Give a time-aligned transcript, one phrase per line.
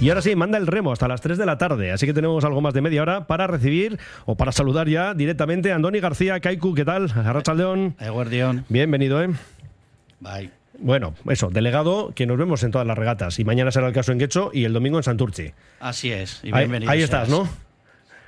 [0.00, 2.44] Y ahora sí, manda el remo hasta las 3 de la tarde, así que tenemos
[2.44, 6.38] algo más de media hora para recibir o para saludar ya directamente a Andoni García,
[6.38, 7.10] Kaiku, ¿qué tal?
[7.10, 7.96] Arrachaldeón.
[7.98, 8.64] Eguardión.
[8.68, 9.30] Bienvenido, ¿eh?
[10.20, 10.50] Bye.
[10.78, 13.40] Bueno, eso, delegado, que nos vemos en todas las regatas.
[13.40, 15.52] Y mañana será el caso en Guecho y el domingo en Santurci.
[15.80, 16.40] Así es.
[16.44, 17.28] Y bienvenido ahí estás.
[17.28, 17.48] ¿no?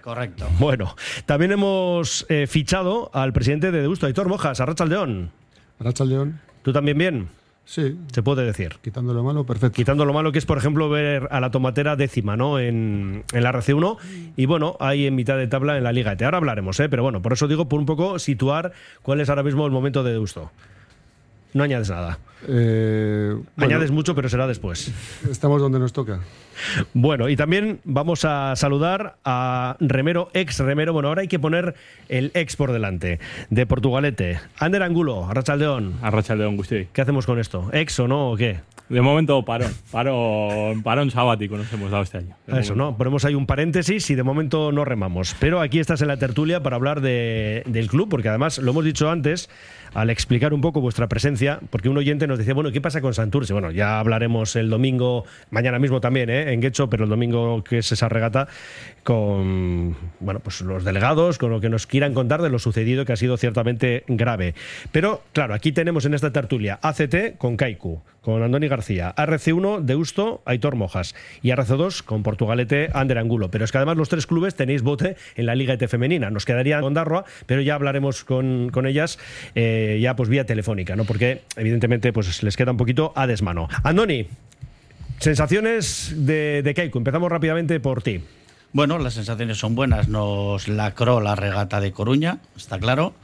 [0.02, 0.48] Correcto.
[0.58, 5.30] Bueno, también hemos eh, fichado al presidente de Deusto, Aitor Mojas, Arrachaldeón.
[5.78, 7.28] Racha León, ¿Tú también bien?
[7.64, 8.76] Sí, Se puede decir.
[8.82, 9.76] quitando lo malo, perfecto.
[9.76, 12.58] Quitando lo malo que es, por ejemplo, ver a la tomatera décima, ¿no?
[12.58, 13.96] En, en la RC1
[14.36, 16.22] y bueno, ahí en mitad de tabla en la Liga ET.
[16.22, 16.88] Ahora hablaremos, ¿eh?
[16.88, 20.02] Pero bueno, por eso digo, por un poco situar cuál es ahora mismo el momento
[20.02, 20.50] de Deusto.
[21.54, 22.18] No añades nada.
[22.48, 24.92] Eh, bueno, Añades mucho, pero será después.
[25.30, 26.20] Estamos donde nos toca.
[26.94, 30.92] Bueno, y también vamos a saludar a Remero, ex Remero.
[30.92, 31.74] Bueno, ahora hay que poner
[32.08, 33.18] el ex por delante,
[33.50, 34.40] de Portugalete.
[34.58, 35.94] Ander Angulo, Arrachaldeón.
[36.02, 36.88] Arrachaldeón Gustí.
[36.92, 37.68] ¿Qué hacemos con esto?
[37.72, 38.60] ¿Ex o no o qué?
[38.88, 42.34] De momento parón, parón, parón sabático nos hemos dado este año.
[42.48, 42.74] De Eso, momento.
[42.74, 42.96] ¿no?
[42.96, 45.36] Ponemos ahí un paréntesis y de momento no remamos.
[45.38, 48.84] Pero aquí estás en la tertulia para hablar de- del club, porque además lo hemos
[48.84, 49.48] dicho antes,
[49.94, 53.14] al explicar un poco vuestra presencia, porque un oyente nos decía, bueno, ¿qué pasa con
[53.14, 53.52] Santurce?
[53.52, 56.52] Bueno, ya hablaremos el domingo, mañana mismo también, ¿eh?
[56.52, 58.48] en Guecho, pero el domingo que es esa regata,
[59.02, 63.12] con bueno, pues los delegados, con lo que nos quieran contar de lo sucedido, que
[63.12, 64.54] ha sido ciertamente grave.
[64.92, 70.42] Pero, claro, aquí tenemos en esta tertulia ACT con Kaiku, con Andoni García, RC1 Deusto,
[70.44, 73.50] Aitor Mojas y RC2 con Portugalete, Ander Angulo.
[73.50, 76.30] Pero es que además los tres clubes tenéis bote en la Liga ET femenina.
[76.30, 79.18] Nos quedaría Ondarroa, pero ya hablaremos con, con ellas
[79.54, 81.04] eh, ya pues vía telefónica, ¿no?
[81.04, 83.68] Porque evidentemente pues les queda un poquito a desmano.
[83.82, 84.26] Andoni,
[85.18, 86.98] sensaciones de, de Kaiku.
[86.98, 88.22] Empezamos rápidamente por ti.
[88.72, 90.08] Bueno, las sensaciones son buenas.
[90.08, 93.14] Nos lacró la regata de Coruña, está claro.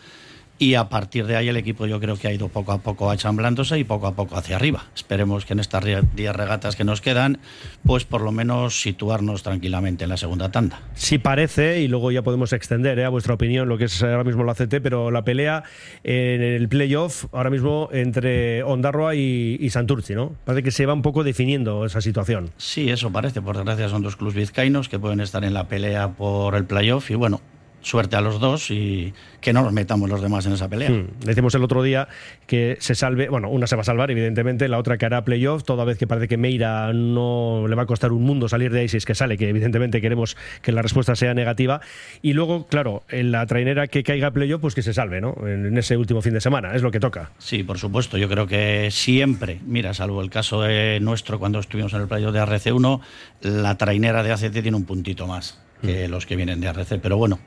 [0.59, 3.11] Y a partir de ahí el equipo yo creo que ha ido poco a poco
[3.11, 4.85] achamblándose y poco a poco hacia arriba.
[4.95, 7.39] Esperemos que en estas 10 regatas que nos quedan,
[7.85, 10.81] pues por lo menos situarnos tranquilamente en la segunda tanda.
[10.95, 13.05] Sí parece, y luego ya podemos extender ¿eh?
[13.05, 15.63] a vuestra opinión lo que es ahora mismo la CT, pero la pelea
[16.05, 20.35] en el playoff ahora mismo entre Ondarroa y, y Santurci, ¿no?
[20.45, 22.51] Parece que se va un poco definiendo esa situación.
[22.57, 23.43] Sí, eso parece.
[23.43, 27.11] Por desgracia son dos clubes vizcaínos que pueden estar en la pelea por el playoff
[27.11, 27.41] y bueno,
[27.87, 30.91] suerte a los dos y que no nos metamos los demás en esa pelea.
[30.91, 31.07] Hmm.
[31.21, 32.09] Decimos el otro día
[32.49, 35.63] que se salve, bueno, una se va a salvar, evidentemente, la otra que hará playoff,
[35.63, 38.81] toda vez que parece que Meira no le va a costar un mundo salir de
[38.81, 41.81] ahí si es que sale, que evidentemente queremos que la respuesta sea negativa.
[42.23, 45.37] Y luego, claro, en la trainera que caiga playoff, pues que se salve, ¿no?
[45.47, 47.31] En, ese último fin de semana, es lo que toca.
[47.39, 48.19] Sí, por supuesto.
[48.19, 52.33] Yo creo que siempre, mira, salvo el caso de nuestro cuando estuvimos en el playoff
[52.33, 53.01] de RC1,
[53.43, 56.99] la trainera de ACT tiene un puntito más que los que vienen de RC.
[56.99, 57.39] Pero bueno,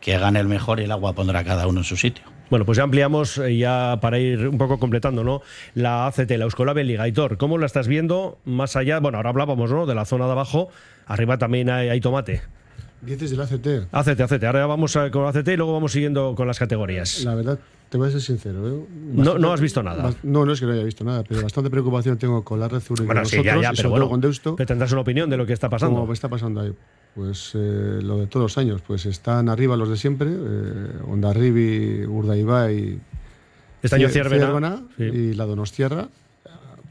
[0.00, 2.24] que gane el mejor y el agua pondrá cada uno en su sitio.
[2.50, 5.40] Bueno, pues ya ampliamos eh, ya para ir un poco completando, ¿no?
[5.74, 7.04] La ACT, la Euskolabel Liga.
[7.04, 8.98] Aitor, ¿cómo la estás viendo más allá?
[8.98, 9.86] Bueno, ahora hablábamos, ¿no?
[9.86, 10.68] De la zona de abajo.
[11.06, 12.42] Arriba también hay tomate.
[13.02, 13.66] Dices del ACT.
[13.92, 14.44] ACT, ACT.
[14.44, 17.24] Ahora vamos a- con ACT y luego vamos siguiendo con las categorías.
[17.24, 18.68] La verdad, te voy a ser sincero.
[18.68, 18.84] ¿eh?
[19.14, 20.04] No- no has visto nada.
[20.10, 22.68] bas- No, no es que no haya visto nada, pero bastante preocupación tengo con la
[22.68, 24.54] red y Bueno, con sí, nosotros, ya, pero bueno, con Deusto.
[24.56, 26.00] que tendrás una opinión de lo que está pasando.
[26.00, 26.72] ¿Cómo está pasando ahí?
[27.14, 32.04] Pues eh, lo de todos los años, pues están arriba los de siempre, eh, Ondarribi,
[32.06, 33.00] Urdaibai,
[33.82, 34.82] Este año Cier- Ciervena.
[34.98, 35.04] sí.
[35.04, 36.08] y la Donostierra.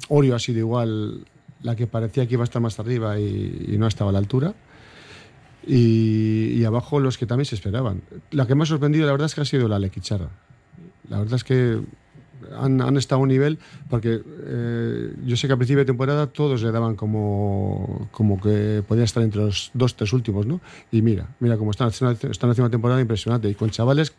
[0.09, 1.23] Orio ha sido igual
[1.61, 4.19] la que parecía que iba a estar más arriba y, y no estaba a la
[4.19, 4.53] altura.
[5.65, 8.01] Y, abajo los que también se esperaban.
[8.31, 10.29] La que me ha sorprendido, la verdad, es que ha sido la Lequicharra.
[11.09, 11.79] La verdad es que
[12.57, 13.59] han, han estado a un nivel,
[13.89, 18.83] porque eh, yo sé que a principio de temporada todos le daban como, como que
[18.87, 20.61] podía estar entre los dos, tres últimos, ¿no?
[20.91, 24.13] Y mira, mira cómo están, están haciendo una temporada impresionante y con chavales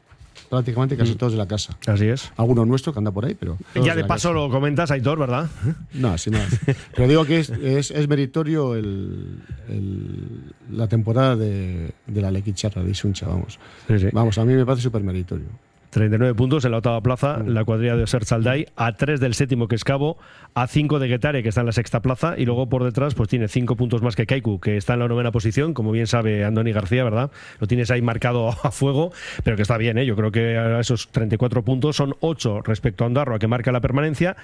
[0.50, 1.76] prácticamente casi todos de la casa.
[1.86, 2.30] Así es.
[2.36, 3.56] Alguno nuestro que anda por ahí, pero.
[3.82, 4.32] Ya de paso casa.
[4.40, 5.48] lo comentas, Aitor, ¿verdad?
[5.94, 6.48] No, sin más.
[6.94, 12.82] Pero digo que es, es, es meritorio el, el- la temporada de, de la Lequicharra,
[12.82, 13.58] de Isuncha, vamos.
[13.88, 14.08] Sí, sí.
[14.12, 15.46] Vamos, a mí me parece súper meritorio.
[15.90, 17.48] 39 puntos en la octava plaza, Mm.
[17.48, 20.18] la cuadrilla de Oser Chalday, a 3 del séptimo que es Cabo,
[20.54, 23.28] a 5 de Guetare que está en la sexta plaza y luego por detrás pues
[23.28, 26.44] tiene 5 puntos más que Kaiku que está en la novena posición, como bien sabe
[26.44, 27.30] Andoni García, ¿verdad?
[27.58, 29.12] Lo tienes ahí marcado a fuego,
[29.44, 30.06] pero que está bien, ¿eh?
[30.06, 33.80] Yo creo que a esos 34 puntos son 8 respecto a Ondarroa que marca la
[33.80, 34.36] permanencia.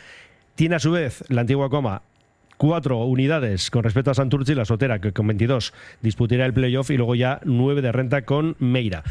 [0.56, 2.02] Tiene a su vez la antigua coma
[2.56, 6.96] cuatro unidades con respecto a Santurci, la Sotera, que con 22 disputará el playoff y
[6.96, 9.04] luego ya 9 de renta con Meira.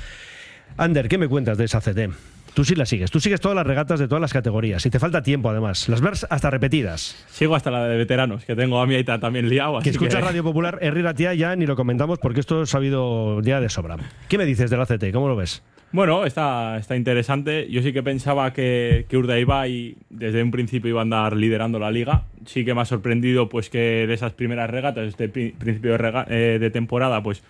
[0.77, 2.09] Ander, ¿qué me cuentas de esa CT?
[2.53, 4.97] Tú sí la sigues, tú sigues todas las regatas de todas las categorías y te
[4.97, 7.25] falta tiempo además, las ves hasta repetidas.
[7.29, 9.73] Sigo hasta la de veteranos, que tengo a mi Aita también liado.
[9.73, 13.41] Que así escuchas Radio Popular, Herrera Tía ya ni lo comentamos porque esto ha habido
[13.41, 13.97] ya de sobra.
[14.29, 15.11] ¿Qué me dices de la CT?
[15.11, 15.63] ¿Cómo lo ves?
[15.91, 17.69] Bueno, está, está interesante.
[17.69, 21.91] Yo sí que pensaba que, que Urdaibai desde un principio iba a andar liderando la
[21.91, 22.23] liga.
[22.45, 25.97] Sí que me ha sorprendido pues que de esas primeras regatas, este pri- principio de,
[25.97, 27.43] rega- eh, de temporada, pues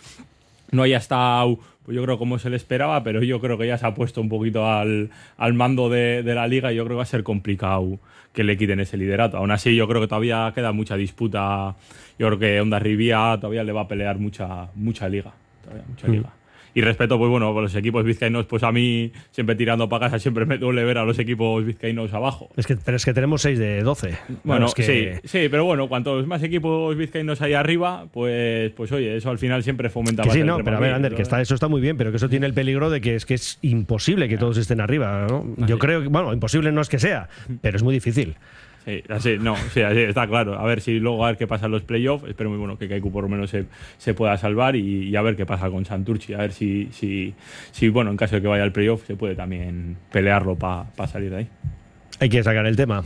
[0.72, 3.86] no haya estado, yo creo, como se le esperaba, pero yo creo que ya se
[3.86, 6.98] ha puesto un poquito al, al mando de, de la liga y yo creo que
[6.98, 8.00] va a ser complicado
[8.34, 9.38] que le quiten ese liderato.
[9.38, 11.76] Aún así, yo creo que todavía queda mucha disputa.
[12.20, 15.32] Yo creo que Onda Rivia todavía le va a pelear mucha, mucha liga.
[15.64, 16.34] Todavía mucha liga.
[16.75, 20.19] Y respeto, pues bueno, por los equipos vizcaínos, pues a mí, siempre tirando para casa,
[20.19, 22.50] siempre me duele ver a los equipos vizcaínos abajo.
[22.57, 24.18] Es que, pero es que tenemos 6 de 12.
[24.44, 28.92] Bueno, es que, sí, sí, pero bueno, cuantos más equipos vizcaínos hay arriba, pues, pues
[28.92, 31.22] oye, eso al final siempre fomenta Que más sí, no, pero a ver, Ander, que
[31.22, 33.36] está, eso está muy bien, pero que eso tiene el peligro de que es que
[33.36, 35.27] es imposible que todos estén arriba.
[35.30, 35.45] ¿no?
[35.68, 37.30] Yo creo que, bueno, imposible no es que sea,
[37.62, 38.36] pero es muy difícil.
[38.86, 40.60] Sí, así, no, sí, así está claro.
[40.60, 42.28] A ver si luego a ver qué pasa en los playoffs.
[42.30, 43.66] Espero muy bueno que Kaiku por lo menos se,
[43.98, 46.34] se pueda salvar y, a ver qué pasa con Santurchi.
[46.34, 47.34] A ver si, si,
[47.72, 51.32] si, bueno, en caso de que vaya al playoff, se puede también pelearlo para salir
[51.32, 51.48] de ahí.
[52.20, 53.04] Hay que sacar el tema.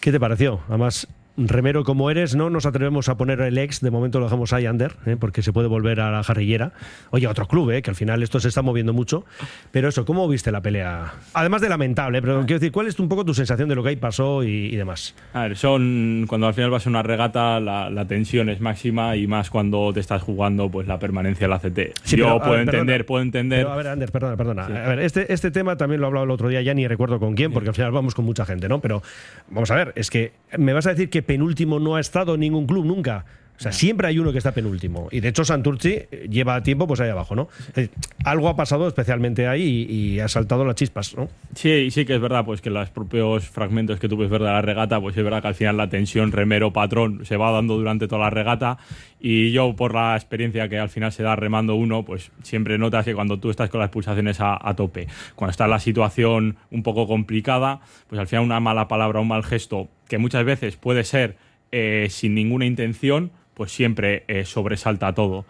[0.00, 0.60] ¿Qué te pareció?
[0.68, 1.06] Además,
[1.48, 4.66] remero como eres, no nos atrevemos a poner el ex, de momento lo dejamos ahí,
[4.66, 5.16] Ander, ¿eh?
[5.18, 6.72] porque se puede volver a la jarrillera.
[7.10, 7.82] Oye, otro club, ¿eh?
[7.82, 9.24] que al final esto se está moviendo mucho.
[9.70, 11.14] Pero eso, ¿cómo viste la pelea?
[11.34, 13.90] Además de lamentable, pero quiero decir, ¿cuál es un poco tu sensación de lo que
[13.90, 15.14] ahí pasó y, y demás?
[15.32, 19.16] A ver, son cuando al final vas a una regata, la, la tensión es máxima
[19.16, 21.98] y más cuando te estás jugando pues la permanencia del ACT.
[22.02, 23.06] Sí, Yo pero, puedo ver, entender, perdona.
[23.06, 23.66] puedo entender.
[23.66, 24.64] A ver, Ander, perdona, perdona.
[24.66, 27.18] A ver, este, este tema también lo he hablado el otro día, ya ni recuerdo
[27.18, 28.80] con quién, porque al final vamos con mucha gente, ¿no?
[28.80, 29.02] Pero
[29.50, 32.66] vamos a ver, es que me vas a decir que penúltimo no ha estado ningún
[32.66, 33.24] club nunca.
[33.60, 35.08] O sea, siempre hay uno que está penúltimo.
[35.10, 35.98] Y de hecho, Santurci
[36.30, 37.48] lleva tiempo pues ahí abajo, ¿no?
[37.74, 37.90] Decir,
[38.24, 41.28] algo ha pasado especialmente ahí y, y ha saltado las chispas, ¿no?
[41.54, 44.46] Sí, sí que es verdad, pues que los propios fragmentos que tú puedes ver de
[44.46, 48.08] la regata, pues es verdad que al final la tensión remero-patrón se va dando durante
[48.08, 48.78] toda la regata
[49.20, 53.04] y yo por la experiencia que al final se da remando uno, pues siempre notas
[53.04, 56.82] que cuando tú estás con las pulsaciones a, a tope, cuando está la situación un
[56.82, 61.04] poco complicada, pues al final una mala palabra, un mal gesto, que muchas veces puede
[61.04, 61.36] ser
[61.72, 63.30] eh, sin ninguna intención,
[63.60, 65.44] pues siempre eh, sobresalta todo.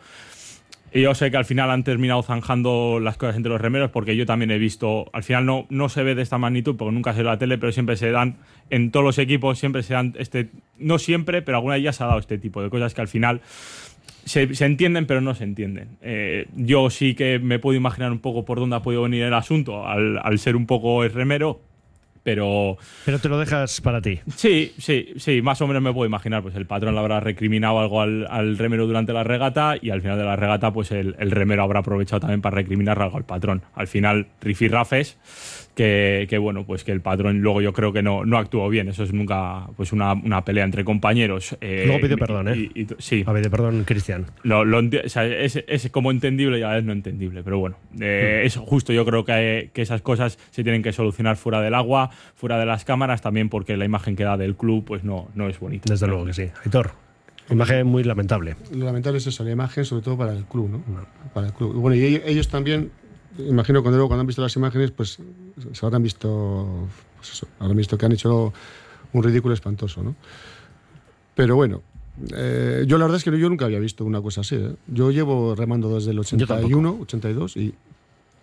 [0.92, 4.16] Y yo sé que al final han terminado zanjando las cosas entre los remeros porque
[4.16, 7.12] yo también he visto, al final no, no se ve de esta magnitud porque nunca
[7.12, 10.16] se ve la tele, pero siempre se dan, en todos los equipos siempre se dan,
[10.18, 13.06] este, no siempre, pero alguna ya se ha dado este tipo de cosas que al
[13.06, 13.42] final
[14.24, 15.90] se, se entienden pero no se entienden.
[16.02, 19.34] Eh, yo sí que me puedo imaginar un poco por dónde ha podido venir el
[19.34, 21.60] asunto al, al ser un poco el remero,
[22.22, 22.76] pero...
[23.04, 24.20] Pero te lo dejas para ti.
[24.36, 26.42] Sí, sí, sí, más o menos me puedo imaginar.
[26.42, 30.02] Pues el patrón le habrá recriminado algo al, al remero durante la regata y al
[30.02, 33.24] final de la regata, pues el, el remero habrá aprovechado también para recriminar algo al
[33.24, 33.62] patrón.
[33.74, 35.18] Al final, rifirrafes,
[35.80, 38.88] que, que bueno, pues que el patrón luego yo creo que no, no actuó bien.
[38.88, 41.56] Eso es nunca pues una, una pelea entre compañeros.
[41.62, 42.56] eh, Luego pidió y- perdón, ¿eh?
[42.74, 44.26] y- y- sí, A ver, perdón, Cristian.
[44.42, 47.42] lo, lo enti- o sea, es, es como entendible y a la vez no entendible,
[47.42, 51.36] pero bueno, eh, es justo yo creo que, que esas cosas se tienen que solucionar
[51.38, 54.84] fuera del agua, fuera de las cámaras, también porque la imagen que da del club
[54.84, 55.90] pues no, no es bonita.
[55.90, 56.48] Desde luego que sí.
[56.62, 56.90] Aitor,
[57.50, 58.54] imagen muy lamentable.
[58.74, 60.82] Lo lamentable es eso, la imagen, sobre todo para el club, ¿no?
[61.32, 61.72] Para el club.
[61.74, 62.90] Bueno, y ellos, ellos también,
[63.38, 65.18] imagino cuando cuando han visto las imágenes, pues
[65.72, 68.52] se habrán visto, pues eso, habrán visto que han hecho
[69.12, 70.14] un ridículo espantoso, ¿no?
[71.34, 71.82] Pero bueno,
[72.36, 74.56] eh, yo la verdad es que yo nunca había visto una cosa así.
[74.56, 74.74] ¿eh?
[74.88, 76.66] Yo llevo remando desde el Yo tampoco.
[76.66, 77.74] 81, 82 y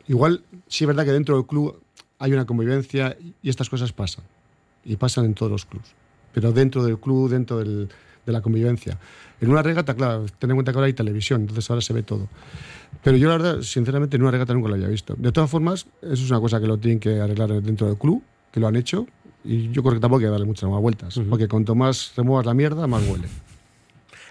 [0.07, 1.79] igual sí es verdad que dentro del club
[2.19, 4.23] hay una convivencia y estas cosas pasan.
[4.85, 5.89] Y pasan en todos los clubs.
[6.33, 7.89] Pero dentro del club, dentro del-
[8.27, 8.99] de la convivencia.
[9.41, 12.03] En una regata, claro, ten en cuenta que ahora hay televisión, entonces ahora se ve
[12.03, 12.27] todo.
[13.03, 15.15] Pero yo la verdad, sinceramente, en una regata nunca lo había visto.
[15.17, 18.21] De todas formas, eso es una cosa que lo tienen que arreglar dentro del club,
[18.51, 19.07] que lo han hecho.
[19.43, 21.19] Y yo creo que tampoco hay que darle muchas más vueltas.
[21.29, 23.27] Porque cuanto más remuevas la mierda, más huele.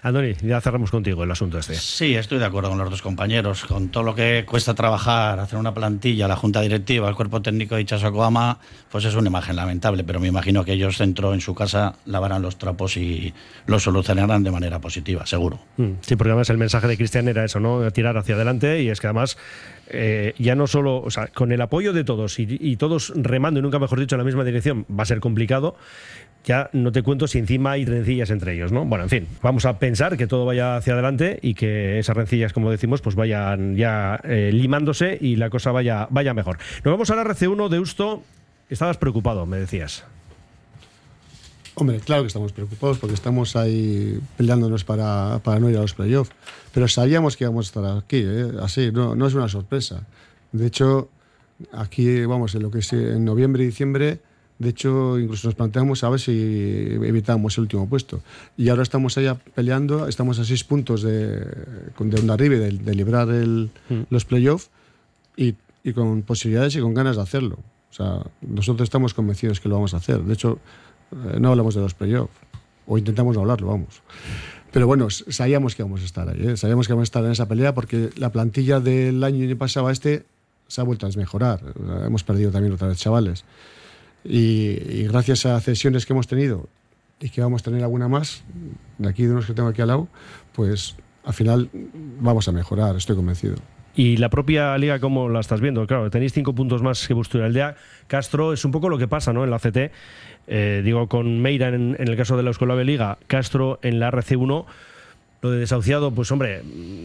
[0.03, 1.75] Andoni, ya cerramos contigo el asunto este.
[1.75, 3.65] Sí, estoy de acuerdo con los dos compañeros.
[3.65, 7.75] Con todo lo que cuesta trabajar, hacer una plantilla, la junta directiva, el cuerpo técnico
[7.75, 8.59] de Chasocoama,
[8.91, 10.03] pues es una imagen lamentable.
[10.03, 13.33] Pero me imagino que ellos dentro en su casa lavarán los trapos y
[13.65, 15.59] lo solucionarán de manera positiva, seguro.
[15.77, 17.89] Mm, Sí, porque además el mensaje de Cristian era eso, ¿no?
[17.91, 19.37] Tirar hacia adelante y es que además
[19.89, 23.59] eh, ya no solo, o sea, con el apoyo de todos y, y todos remando
[23.59, 25.75] y nunca mejor dicho en la misma dirección va a ser complicado.
[26.47, 28.85] Ya no te cuento si encima hay rencillas entre ellos, ¿no?
[28.85, 32.53] Bueno, en fin, vamos a pensar que todo vaya hacia adelante y que esas rencillas,
[32.53, 36.57] como decimos, pues vayan ya eh, limándose y la cosa vaya, vaya mejor.
[36.85, 38.23] Nos vamos a la RC1 de Usto.
[38.69, 40.05] Estabas preocupado, me decías.
[41.75, 45.95] Hombre, claro que estamos preocupados porque estamos ahí peleándonos para, para no ir a los
[45.95, 46.31] playoffs.
[46.73, 48.51] Pero sabíamos que íbamos a estar aquí, ¿eh?
[48.61, 50.07] así, no, no es una sorpresa.
[50.53, 51.09] De hecho,
[51.73, 54.21] aquí, vamos, en lo que es en noviembre y diciembre,
[54.59, 58.21] de hecho, incluso nos planteamos a ver si evitábamos el último puesto.
[58.57, 62.95] Y ahora estamos allá peleando, estamos a seis puntos de, de Onda Ribe de, de
[62.95, 63.69] librar el-
[64.09, 64.69] los playoffs
[65.35, 67.59] y, y con posibilidades y con ganas de hacerlo.
[67.91, 70.21] O sea, nosotros estamos convencidos que lo vamos a hacer.
[70.23, 70.59] De hecho,
[71.11, 72.33] eh, no hablamos de los playoffs,
[72.87, 74.01] o intentamos no hablarlo, vamos.
[74.71, 76.57] Pero bueno, sabíamos que íbamos a estar ahí, ¿eh?
[76.57, 79.91] sabíamos que íbamos a estar en esa pelea porque la plantilla del año pasado a
[79.91, 80.25] este
[80.67, 81.61] se ha vuelto a desmejorar.
[82.05, 83.45] Hemos perdido también otra vez chavales.
[84.27, 86.67] Y, y gracias a cesiones que hemos tenido
[87.19, 88.43] y que vamos a tener alguna más,
[88.97, 90.07] de aquí de unos que tengo aquí al lado,
[90.53, 91.69] pues al final
[92.19, 93.55] vamos a mejorar, estoy convencido.
[93.95, 95.87] Y la propia liga, ¿cómo la estás viendo?
[95.87, 97.75] Claro, tenéis cinco puntos más que Busturialdea.
[98.05, 99.43] Castro es un poco lo que pasa ¿no?
[99.43, 99.91] en la CT.
[100.45, 103.99] Eh, digo, con Meira en, en el caso de la Escuela B Liga, Castro en
[103.99, 104.65] la RC1.
[105.41, 106.63] Lo de desahuciado, pues hombre,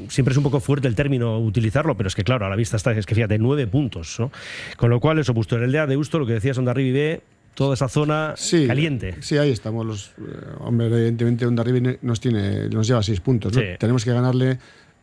[0.09, 2.77] siempre es un poco fuerte el término utilizarlo, pero es que claro, a la vista
[2.79, 4.31] está, es que fíjate, nueve puntos, ¿no?
[4.77, 7.21] Con lo cual, eso, Busturialdea, de Usto, lo que decías, Onda B,
[7.55, 9.17] toda esa zona Sí, caliente.
[9.21, 9.85] Sí, ahí estamos.
[9.85, 11.63] Los, eh, hombre, evidentemente Onda
[12.01, 13.53] nos, tiene, nos lleva seis puntos.
[13.53, 13.61] ¿no?
[13.61, 13.67] Sí.
[13.79, 14.59] Tenemos que ganarle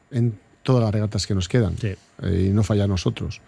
[0.09, 0.33] en
[0.63, 1.93] todas las regatas que nos quedan Sí.
[2.23, 3.41] eh, y no falla a nosotros.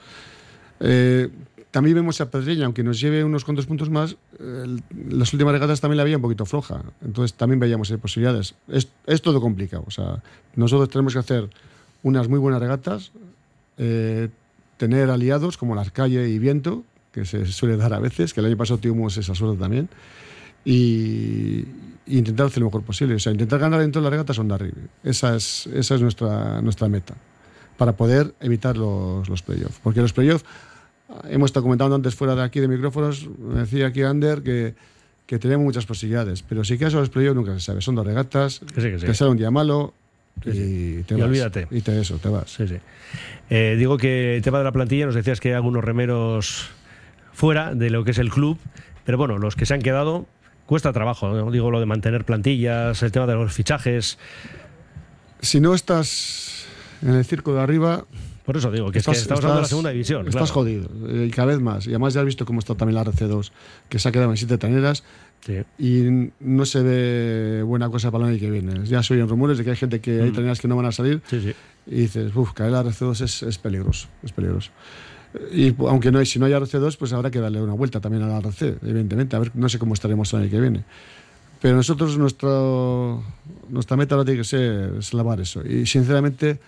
[0.80, 1.28] Eh,
[1.72, 4.78] también vemos a Pedreña, aunque nos lleve unos cuantos puntos más, eh,
[5.10, 6.84] las últimas regatas también la veía un poquito floja.
[7.04, 8.56] Entonces también veíamos ahí posibilidades.
[8.68, 9.84] Es, es todo complicado.
[9.88, 10.22] O sea,
[10.56, 11.50] nosotros tenemos que hacer
[12.04, 13.12] unas muy buenas regatas,
[13.78, 14.30] eh,
[14.78, 18.48] tener aliados como las calle y viento, que se suele dar a veces, que el
[18.48, 19.88] año pasado tuvimos esa suerte también,
[20.66, 21.66] y,
[22.06, 23.16] y intentar hacer lo mejor posible.
[23.16, 24.90] O sea, intentar ganar en todas las regatas Honda River.
[25.04, 27.16] Esa es, esa es nuestra, nuestra meta,
[27.78, 29.80] para poder evitar los, los playoffs.
[29.84, 30.46] Porque los playoffs,
[31.30, 34.76] hemos estado comentando antes fuera de aquí de micrófonos, me decía aquí Ander que,
[35.26, 37.82] que tenemos muchas posibilidades, pero si quedas a los playoffs nunca se sabe.
[37.82, 39.06] Son dos regatas, Que sí, que sí.
[39.06, 39.94] que sale un día malo
[40.44, 41.04] Sí, y sí.
[41.08, 41.28] te Y vas.
[41.28, 41.68] olvídate.
[41.72, 42.50] Y te eso, te vas.
[42.52, 42.78] Sí, sí.
[43.50, 46.70] Eh, digo que el tema de la plantilla, nos decías que hay algunos remeros
[47.34, 48.58] fuera de lo que es el club,
[49.06, 50.26] pero bueno, los que se han quedado
[50.66, 51.52] cuesta trabajo, ¿no?
[51.52, 54.18] digo lo de mantener plantillas, el tema de los fichajes,
[55.42, 56.66] Si no estás
[57.02, 58.06] en el circo de arriba,
[58.46, 60.28] por eso digo que, es que estamos hablando de la segunda división.
[60.28, 60.54] Estás claro.
[60.54, 60.90] jodido.
[61.10, 61.86] eh, Y cada vez más.
[61.88, 63.52] Y además ya has visto cómo está también la RC2,
[63.90, 65.04] que se ha quedado en siete traneras
[65.46, 65.56] Sí.
[65.80, 68.86] y no se ve buena cosa para el año que viene.
[68.86, 70.34] Ya se oyen rumores de que hay gente que hay Mm.
[70.34, 71.54] traneras que no van a salir Sí, sí.
[71.88, 74.08] y dices, uff, caer la RC2 es, es peligroso.
[74.22, 74.70] Es peligroso.
[75.52, 78.22] Y aunque no hay, si no hay RC2, pues habrá que darle una vuelta también
[78.24, 79.36] a la RC, evidentemente.
[79.36, 80.84] A ver, no sé cómo estaremos el año que viene.
[81.62, 83.24] Pero nosotros, nuestro,
[83.70, 85.66] nuestra meta ahora tiene que ser salvar eso.
[85.66, 86.60] Y sinceramente,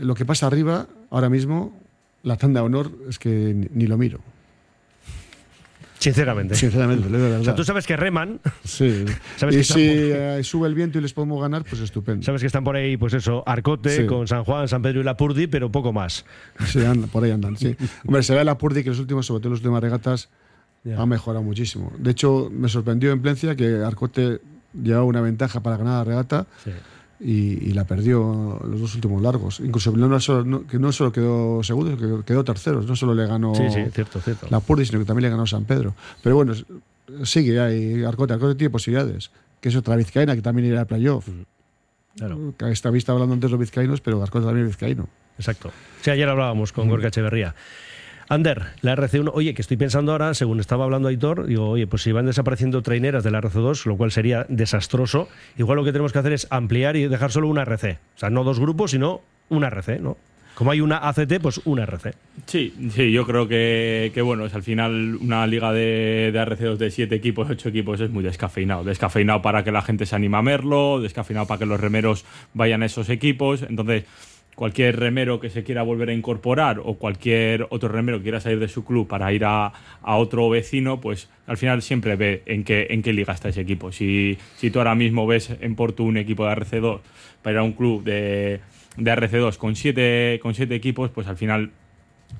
[0.00, 1.76] lo que pasa arriba, ahora mismo,
[2.22, 4.20] la tanda de honor, es que ni, lo miro.
[5.98, 6.54] Sinceramente.
[6.54, 7.54] Sinceramente, la O sea, verdad.
[7.56, 9.04] tú sabes que reman, Sí.
[9.36, 12.22] Sabes y que si estamos- eh, sube el viento y les podemos ganar, pues estupendo.
[12.24, 14.06] sabes que están por ahí, pues eso, Arcote Sí.
[14.06, 16.24] con San Juan, San Pedro y Lapurdi, pero poco más.
[16.66, 17.74] Sí, anda, por ahí andan, sí.
[18.06, 20.28] Hombre, se ve a la Purdi que los últimos, sobre todo las últimas regatas,
[20.96, 21.92] ha mejorado muchísimo.
[21.98, 24.40] De hecho, me sorprendió en Plencia que Arcote
[24.80, 26.70] llevaba una ventaja para ganar la regata Sí.
[27.20, 29.60] Y, y la perdió los dos últimos largos.
[29.60, 32.80] Incluso no, solo, no- que no solo quedó segundo, que quedó tercero.
[32.82, 34.46] No solo le ganó Sí, sí, cierto, cierto.
[34.50, 35.94] la Purdi, sino que también le ganó San Pedro.
[36.22, 36.54] Pero bueno,
[37.24, 38.34] sigue ahí Arcote.
[38.34, 39.30] Arcote tiene posibilidades.
[39.60, 41.26] Que es otra vizcaína que también irá al playoff.
[42.16, 45.08] Claro, Que Esta vista hablando antes de los vizcaínos, pero Arcote también es vizcaíno.
[45.36, 45.70] exacto.
[46.02, 47.54] Sí, ayer hablábamos con Gorka Echeverría.
[48.30, 52.02] Ander, la RC1, oye, que estoy pensando ahora, según estaba hablando Aitor, digo, oye, pues
[52.02, 56.12] si van desapareciendo traineras de la RC2, lo cual sería desastroso, igual lo que tenemos
[56.12, 57.98] que hacer es ampliar y dejar solo una RC.
[58.16, 60.18] O sea, no dos grupos, sino una RC, ¿no?
[60.54, 62.14] Como hay una ACT, pues una RC.
[62.44, 66.90] Sí, sí, yo creo que, bueno, es al final una liga de, de RC2 de
[66.90, 68.82] 7 equipos, 8 equipos es muy descafeinado.
[68.82, 72.82] Descafeinado para que la gente se anime a verlo, descafeinado para que los remeros vayan
[72.82, 73.62] a esos equipos.
[73.62, 74.04] Entonces,
[74.58, 78.58] cualquier remero que se quiera volver a incorporar o cualquier otro remero que quiera salir
[78.58, 79.72] de su club para ir a,
[80.02, 83.60] a otro vecino, pues al final siempre ve en qué, en qué liga está ese
[83.60, 83.92] equipo.
[83.92, 86.98] Si, si tú ahora mismo ves en Porto un equipo de RC2
[87.40, 88.58] para ir a un club de,
[88.96, 91.70] de RC2 con siete, con siete equipos, pues al final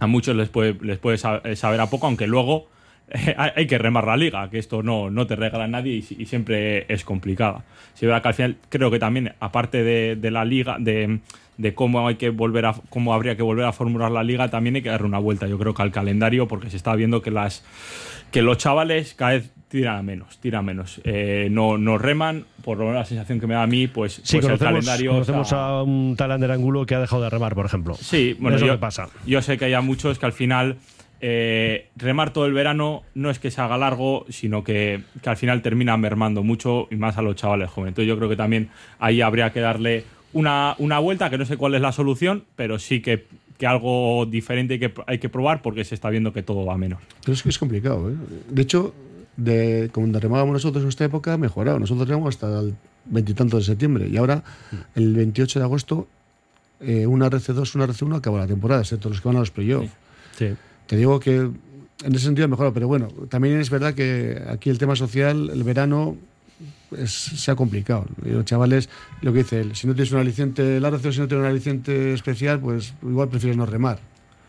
[0.00, 2.68] a muchos les puede, les puede eh, saber a poco, aunque luego
[3.10, 6.84] eh, hay que remar la liga, que esto no, no te regala nadie y, siempre
[6.92, 7.62] es complicada.
[7.94, 11.20] Sí, verdad que al final creo que también, aparte de la liga, de,
[11.58, 14.76] de cómo hay que volver a cómo habría que volver a formular la liga, también
[14.76, 17.30] hay que darle una vuelta, yo creo que al calendario, porque se está viendo que
[17.30, 17.64] las
[18.30, 21.00] que los chavales cada vez tiran a menos, tiran menos.
[21.04, 24.14] Eh, no, no reman, por lo menos la sensación que me da a mí, pues,
[24.14, 25.10] Sí, pues el conocemos, calendario.
[25.12, 27.94] conocemos está- a un tal Ander Angulo que ha dejado de remar, por ejemplo.
[27.94, 29.08] Sí, bueno, Eso yo, que pasa.
[29.26, 30.76] yo sé que hay a muchos que al final
[31.20, 35.36] eh, remar todo el verano no es que se haga largo, sino que, que al
[35.36, 37.90] final termina mermando mucho y más a los chavales jóvenes.
[37.92, 38.68] Entonces yo creo que también
[39.00, 42.78] ahí habría que darle una, una vuelta, que no sé cuál es la solución, pero
[42.78, 46.42] sí que, que algo diferente hay que, hay que probar porque se está viendo que
[46.42, 47.00] todo va menos.
[47.22, 48.14] Pero es que es complicado, ¿eh?
[48.48, 48.94] De hecho,
[49.38, 51.78] de cuando remábamos nosotros en esta época ha mejorado.
[51.78, 52.74] Nosotros remamos hasta el
[53.06, 54.42] veintitantos de septiembre y ahora,
[54.94, 56.08] el 28 de agosto,
[56.80, 59.90] eh, una RC2, una RC1 acaba la temporada, excepto los que van a los playoffs.
[60.36, 60.54] Sí.
[60.86, 64.78] Te digo que en ese sentido mejor, pero bueno, también es verdad que aquí el
[64.78, 66.16] tema social, el verano,
[66.96, 68.06] es- se ha complicado.
[68.24, 68.88] Y los chavales,
[69.22, 72.12] lo que dice él, si no tienes un aliciente largo, si no tienes un aliciente
[72.14, 73.98] especial, pues igual prefieres no remar.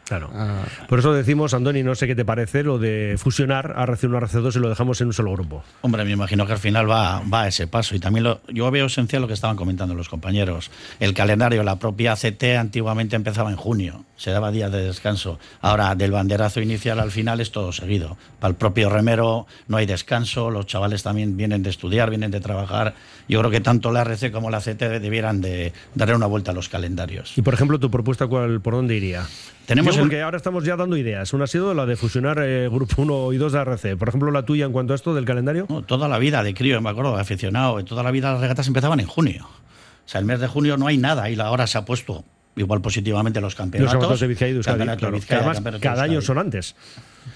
[0.10, 0.32] Claro.
[0.34, 4.56] Ah, Por eso decimos, Andoni, no sé qué te parece lo de fusionar RC1 RC2
[4.56, 5.64] y lo dejamos en un solo grupo.
[5.82, 7.96] Hombre, me imagino que al final va, va a ese paso.
[7.96, 10.72] Y también lo, yo veo esencial lo que estaban comentando los compañeros.
[11.00, 15.38] El calendario, la propia ACT antiguamente empezaba en junio, se daba días de descanso.
[15.62, 18.18] Ahora, del banderazo inicial al final es todo seguido.
[18.40, 22.40] Para el propio remero no hay descanso, los chavales también vienen de estudiar, vienen de
[22.40, 22.96] trabajar.
[23.28, 26.56] Yo creo que tanto la RC como la ACT debieran de darle una vuelta a
[26.56, 27.38] los calendarios.
[27.38, 29.28] Y por ejemplo, tu propuesta, ¿cuál, ¿por dónde iría?
[29.70, 31.32] Tenemos Yo, el- porque ahora estamos ya dando ideas.
[31.32, 33.98] Una ha sido la de fusionar eh, grupo 1 y 2 de RC.
[33.98, 35.68] Por ejemplo, la tuya en cuanto a esto del calendario.
[35.70, 38.66] No, toda la vida de crío, me acuerdo, de aficionado, toda la vida las regatas
[38.68, 39.46] empezaban en junio.
[39.46, 42.82] O sea, el mes de junio no hay nada y ahora se ha puesto igual
[42.82, 43.92] positivamente los Los campeonatos.
[43.94, 44.98] campeonatos de Vizcaya y Euskadi, claro.
[44.98, 46.76] Que Vizcaya, además, campeonato de cada año son antes.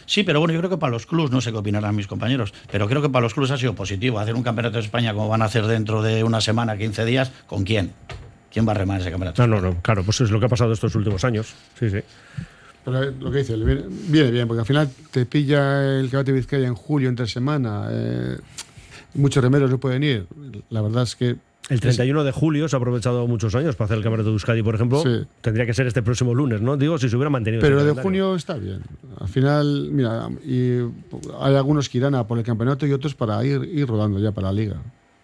[0.08, 2.52] Sí, pero bueno, yo creo que para los clubs, no sé qué opinarán mis compañeros,
[2.72, 4.18] pero creo que para los clubs ha sido positivo.
[4.20, 7.32] Hacer un campeonato de España como van a hacer dentro de una semana, 15 días,
[7.46, 7.94] ¿con quién?
[8.54, 9.46] ¿Quién va a remar ese campeonato?
[9.48, 9.82] No, no, no.
[9.82, 11.54] Claro, pues es lo que ha pasado estos últimos años.
[11.80, 12.00] Sí, sí.
[12.86, 16.32] pero lo que dice, él, viene, viene bien, porque al final te pilla el Campeonato
[16.32, 17.88] de Vizcaya en julio, entre semana.
[17.90, 18.38] eh,
[19.16, 20.28] muchos remeros no pueden ir.
[20.70, 21.36] La verdad es que
[21.70, 24.62] El 31 de julio se ha aprovechado muchos años para hacer el campeonato de Euskadi,
[24.64, 25.02] por ejemplo.
[25.02, 25.26] Sí.
[25.42, 26.78] Tendría que ser este próximo lunes, ¿no?
[26.78, 27.62] Digo, si se hubiera mantenido.
[27.62, 28.82] Pero de junio está bien.
[29.20, 30.80] Al final, mira, y
[31.40, 34.32] hay algunos que irán a por el campeonato y otros para ir, ir rodando ya
[34.32, 34.76] para la liga.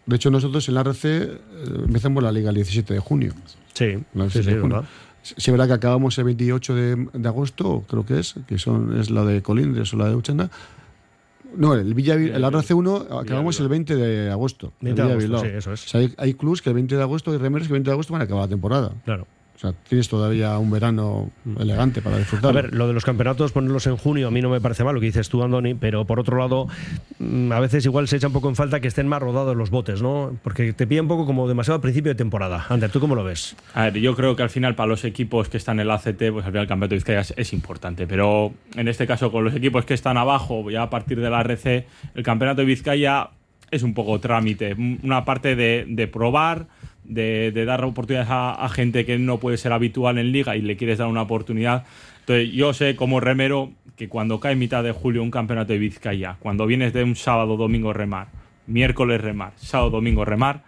[0.09, 1.37] De hecho, nosotros en la RC eh,
[1.85, 3.33] empezamos la liga el 17 de junio.
[3.73, 4.83] Sí, No, sí, sí, ¿verdad?
[5.21, 9.11] Sí, verá que acabamos el 28 de, de agosto, creo que es, que son, es
[9.11, 10.49] la de Colindres o la de Uchanda.
[11.55, 14.73] No, el Villa, el RC1 acabamos el 20 de agosto.
[14.81, 15.85] el 20 de agosto, sí, eso es.
[15.85, 17.89] O sea, hay, hay clubs que el 20 de agosto y remeros que el 20
[17.89, 18.93] de agosto van a acabar la temporada.
[19.05, 19.27] Claro.
[19.59, 22.53] O sea, tienes todavía un verano elegante para A disfrutar.
[22.53, 25.01] ver, lo de los campeonatos, ponerlos en junio, a mí no me parece mal lo
[25.01, 26.69] que dices tú, Andoni, pero por otro lado,
[27.19, 29.69] mm, a veces igual se echa un poco en falta que estén más rodados los
[29.69, 30.33] botes, ¿no?
[30.43, 32.67] Porque te pilla un poco como demasiado al principio de temporada.
[32.69, 33.57] Ander, ¿tú cómo lo ves?
[33.73, 36.31] A ver, yo creo que al final para los equipos que están en el ACT,
[36.31, 38.07] pues al final el campeonato de Vizcaya es, es importante.
[38.07, 41.41] Pero en este caso, con los equipos que están abajo, ya a partir de la
[41.41, 43.31] RC, el campeonato de Vizcaya
[43.71, 44.73] es un poco trámite.
[45.03, 46.67] Una parte de, de probar,
[47.09, 50.61] de, de dar oportunidades a, a gente que no puede ser habitual en liga y
[50.61, 51.83] le quieres dar una oportunidad.
[52.21, 56.37] Entonces, yo sé como remero que cuando cae mitad de julio un campeonato de Vizcaya,
[56.39, 58.27] cuando vienes de un sábado, domingo remar,
[58.67, 60.63] miércoles remar, sábado, domingo remar,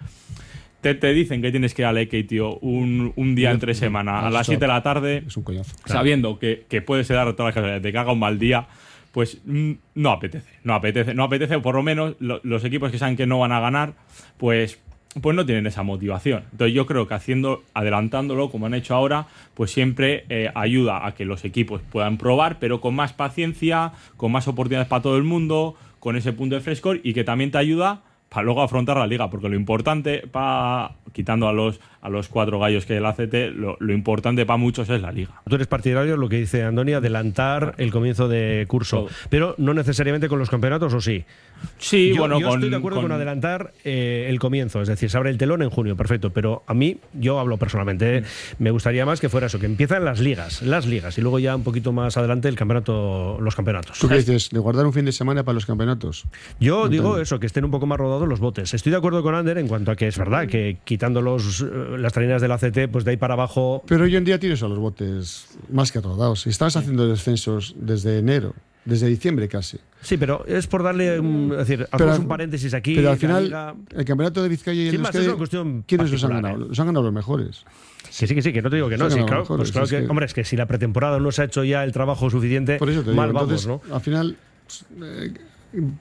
[0.81, 4.19] te, te dicen que tienes que ir al EK, tío, un, un día entre semana,
[4.19, 5.75] a las 7 de la tarde, es un coñazo.
[5.85, 8.65] sabiendo que, que puede ser dar todas las casualidades, de que haga un mal día,
[9.11, 12.91] pues mm, no apetece, no apetece, no apetece, o por lo menos lo- los equipos
[12.91, 13.93] que saben que no van a ganar,
[14.37, 14.79] pues,
[15.19, 16.43] pues no tienen esa motivación.
[16.51, 21.13] Entonces yo creo que haciendo, adelantándolo como han hecho ahora, pues siempre eh, ayuda a
[21.13, 25.23] que los equipos puedan probar, pero con más paciencia, con más oportunidades para todo el
[25.23, 29.07] mundo, con ese punto de frescor y que también te ayuda para luego afrontar la
[29.07, 33.33] liga, porque lo importante, para quitando a los, a los cuatro gallos que el ACT,
[33.55, 35.41] lo, lo importante para muchos es la liga.
[35.47, 39.09] Tú eres partidario, lo que dice Andoni, adelantar el comienzo de curso, Todo.
[39.29, 41.25] pero no necesariamente con los campeonatos, ¿o sí?
[41.77, 45.09] Sí, yo, bueno, yo con, estoy de acuerdo con, adelantar eh, el comienzo, es decir,
[45.09, 48.23] se abre el telón en junio, perfecto, pero a mí, yo hablo personalmente, eh,
[48.57, 51.55] me gustaría más que fuera eso, que empiezan las ligas, las ligas, y luego ya
[51.55, 53.99] un poquito más adelante el campeonato, los campeonatos.
[53.99, 54.49] ¿Tú qué dices?
[54.49, 56.25] ¿De guardar un fin de semana para los campeonatos?
[56.59, 58.73] Yo digo eso, que estén un poco más rodados los botes.
[58.73, 61.90] Estoy de acuerdo con Ander en cuanto a que es verdad que quitando los, eh,
[61.97, 63.83] las traineras del ACT, pues de ahí para abajo.
[63.87, 66.41] Pero hoy en día tienes a los botes más que rodados.
[66.41, 68.53] Si estabas haciendo descensos desde enero,
[68.85, 69.77] desde diciembre casi.
[70.01, 72.95] Sí, pero es por darle, un, es decir, hacemos un paréntesis aquí.
[72.95, 75.83] Pero al final, liga- el campeonato de Vizcaya y el más, Euskadi, es una cuestión
[75.87, 76.55] ¿quiénes los han ganado?
[76.63, 76.67] ¿eh?
[76.69, 77.63] Los han ganado los mejores.
[78.19, 79.09] Que sí, que sí, que no te digo que no.
[79.11, 81.43] Sí, claro, pues es claro que, que- hombre, es que si la pretemporada no se
[81.43, 83.21] ha hecho ya el trabajo suficiente, Por eso te digo.
[83.21, 83.81] mal vamos, ¿no?
[83.93, 84.35] al final
[85.01, 85.33] eh,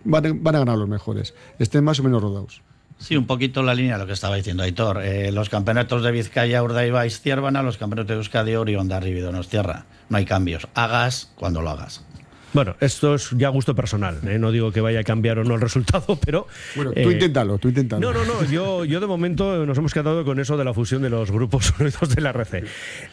[0.05, 1.35] van, a- van a ganar los mejores.
[1.59, 2.63] Estén más o menos rodados.
[3.01, 5.03] Sí, un poquito la línea de lo que estaba diciendo Aitor.
[5.03, 9.87] Eh, los campeonatos de Vizcaya, Urdaiba y Ciervana, los campeonatos de Euskadi, Orión, Darribi, Donostierra.
[10.11, 10.69] No hay cambios.
[10.75, 12.05] Hagas cuando lo hagas.
[12.53, 14.19] Bueno, esto es ya gusto personal.
[14.27, 14.39] ¿eh?
[14.39, 16.47] No digo que vaya a cambiar o no el resultado, pero.
[16.75, 18.13] Bueno, eh, tú inténtalo, tú inténtalo.
[18.13, 18.45] No, no, no.
[18.51, 21.73] Yo, yo de momento nos hemos quedado con eso de la fusión de los grupos
[21.81, 22.65] unidos de la RC.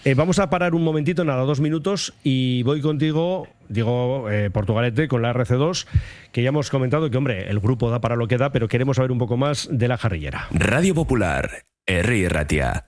[0.06, 5.08] Eh, vamos a parar un momentito, nada, dos minutos, y voy contigo, digo, eh, Portugalete,
[5.08, 5.86] con la RC2,
[6.32, 8.98] que ya hemos comentado que, hombre, el grupo da para lo que da, pero queremos
[8.98, 10.48] saber un poco más de la jarrillera.
[10.52, 12.88] Radio Popular, Herri Ratia.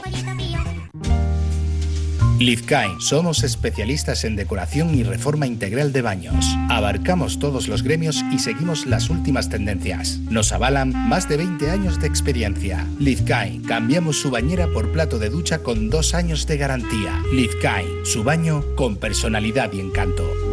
[2.41, 6.43] Lizkain, somos especialistas en decoración y reforma integral de baños.
[6.69, 10.17] Abarcamos todos los gremios y seguimos las últimas tendencias.
[10.31, 12.87] Nos avalan más de 20 años de experiencia.
[12.97, 17.21] Lizkain, cambiamos su bañera por plato de ducha con dos años de garantía.
[17.31, 20.50] Lizkain, su baño con personalidad y encanto.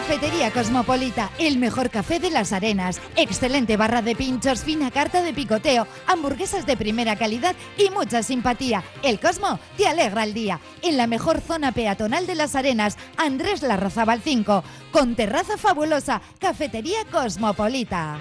[0.00, 3.02] Cafetería Cosmopolita, el mejor café de las arenas.
[3.16, 8.82] Excelente barra de pinchos, fina carta de picoteo, hamburguesas de primera calidad y mucha simpatía.
[9.02, 10.58] El Cosmo te alegra el día.
[10.80, 16.22] En la mejor zona peatonal de las arenas, Andrés Larrazabal 5, con terraza fabulosa.
[16.38, 18.18] Cafetería Cosmopolita.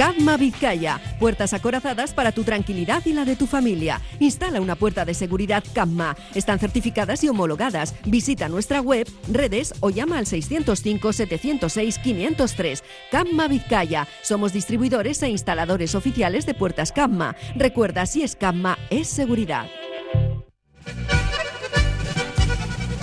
[0.00, 0.98] Gamma Vizcaya.
[1.18, 4.00] Puertas acorazadas para tu tranquilidad y la de tu familia.
[4.18, 6.16] Instala una puerta de seguridad Gamma.
[6.34, 7.94] Están certificadas y homologadas.
[8.06, 12.82] Visita nuestra web, redes o llama al 605-706-503.
[13.12, 14.08] Gamma Vizcaya.
[14.22, 17.36] Somos distribuidores e instaladores oficiales de puertas Gamma.
[17.54, 19.66] Recuerda, si es Gamma, es seguridad.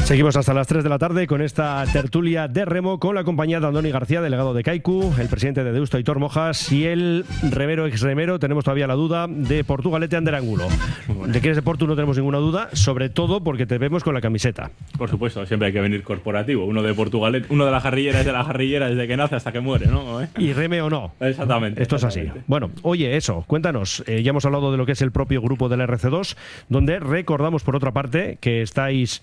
[0.07, 3.59] Seguimos hasta las 3 de la tarde con esta tertulia de remo con la compañía
[3.59, 7.85] de Andoni García, delegado de Kaiku, el presidente de Deusto Aitor Mojas y el remero
[7.85, 8.39] ex remero.
[8.39, 10.69] Tenemos todavía la duda de Portugalete Ander Angulo.
[11.27, 14.13] De que eres de Portu no tenemos ninguna duda, sobre todo porque te vemos con
[14.13, 14.71] la camiseta.
[14.97, 16.63] Por supuesto, siempre hay que venir corporativo.
[16.63, 19.51] Uno de Portugal, uno de la jarrillera es de la jarrillera desde que nace hasta
[19.51, 20.21] que muere, ¿no?
[20.21, 20.29] ¿Eh?
[20.37, 21.11] Y reme o no.
[21.19, 21.83] Exactamente.
[21.83, 22.21] Esto es así.
[22.47, 24.05] Bueno, oye, eso, cuéntanos.
[24.07, 26.37] eh, ya hemos hablado de lo que es el propio grupo del RC2,
[26.69, 29.21] donde recordamos por otra parte que estáis.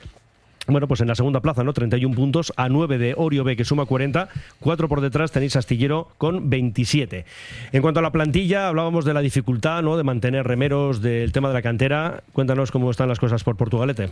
[0.67, 1.73] Bueno, pues en la segunda plaza, ¿no?
[1.73, 4.29] 31 puntos a 9 de Orio B, que suma 40.
[4.61, 7.25] Cuatro por detrás tenéis Astillero con 27.
[7.73, 9.97] En cuanto a la plantilla, hablábamos de la dificultad, ¿no?
[9.97, 12.23] De mantener remeros, del tema de la cantera.
[12.33, 14.11] Cuéntanos cómo están las cosas por Portugalete.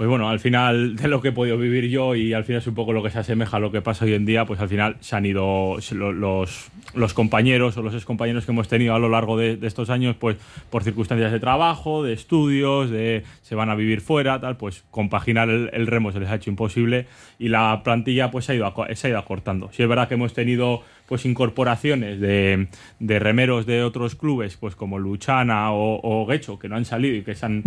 [0.00, 2.66] Pues bueno, al final de lo que he podido vivir yo y al final es
[2.66, 4.70] un poco lo que se asemeja a lo que pasa hoy en día, pues al
[4.70, 9.10] final se han ido los, los compañeros o los excompañeros que hemos tenido a lo
[9.10, 10.38] largo de, estos años, pues
[10.70, 15.50] por circunstancias de trabajo, de estudios, de se van a vivir fuera, tal, pues compaginar
[15.50, 17.04] el, remo se les ha hecho imposible
[17.38, 19.68] y la plantilla pues se ha ido, se ha ido acortando.
[19.70, 22.68] Sí es verdad que hemos tenido pues incorporaciones de,
[23.00, 27.16] de remeros de otros clubes, pues como Luchana o, o Guecho, que no han salido
[27.16, 27.64] y que se han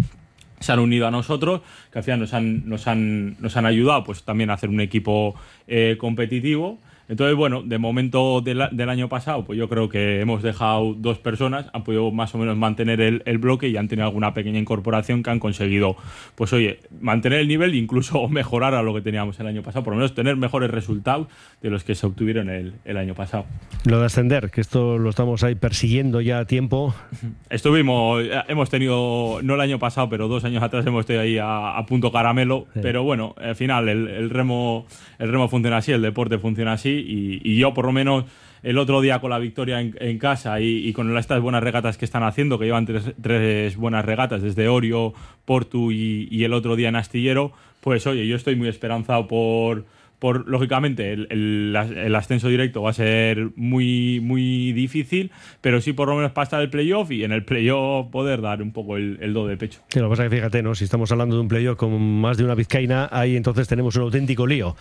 [0.64, 4.04] se han unido a nosotros, que al final nos han, nos han, nos han ayudado
[4.04, 5.36] pues también a hacer un equipo
[5.68, 6.80] eh, competitivo.
[7.10, 11.20] Entonces, bueno, de momento del, del año pasado, pues yo creo que hemos dejado dos
[11.20, 14.60] personas, han podido más o menos mantener el, el bloque y han tenido alguna pequeña
[14.60, 15.98] incorporación que han conseguido,
[16.36, 19.84] pues oye, mantener el nivel e incluso mejorar a lo que teníamos el año pasado,
[19.84, 21.28] por lo menos tener mejores resultados
[21.62, 23.46] de los que se obtuvieron el, el año pasado.
[23.86, 26.96] Lo de ascender, que esto lo estamos ahí persiguiendo ya a tiempo.
[27.50, 31.38] Estuvimos, eh, hemos tenido, no el año pasado, pero dos años atrás hemos estado ahí
[31.38, 32.68] a, a punto caramelo.
[32.74, 32.80] Sí.
[32.82, 34.86] Pero bueno, al final el, el remo,
[35.20, 36.93] el remo funciona así, el deporte funciona así.
[36.94, 38.26] Y, y yo, por lo menos,
[38.64, 41.98] el otro día con la victoria en, en casa y, y con estas buenas regatas
[41.98, 45.14] que están haciendo, que llevan tres, tres buenas regatas desde Orio,
[45.46, 47.52] Portu y, y el otro día en Astillero,
[47.82, 49.86] pues oye, yo estoy muy esperanzado por
[50.20, 55.92] por lógicamente el, el- el ascenso directo va a ser muy muy difícil, pero sí
[55.92, 58.96] por lo menos para estar el playoff y en el playoff poder dar un poco
[58.96, 59.82] el, el do de pecho.
[59.90, 60.76] Sí, lo que pasa es que fíjate, ¿no?
[60.76, 64.04] Si estamos hablando de un playoff con más de una vizcaína, ahí entonces tenemos un
[64.04, 64.78] auténtico lío.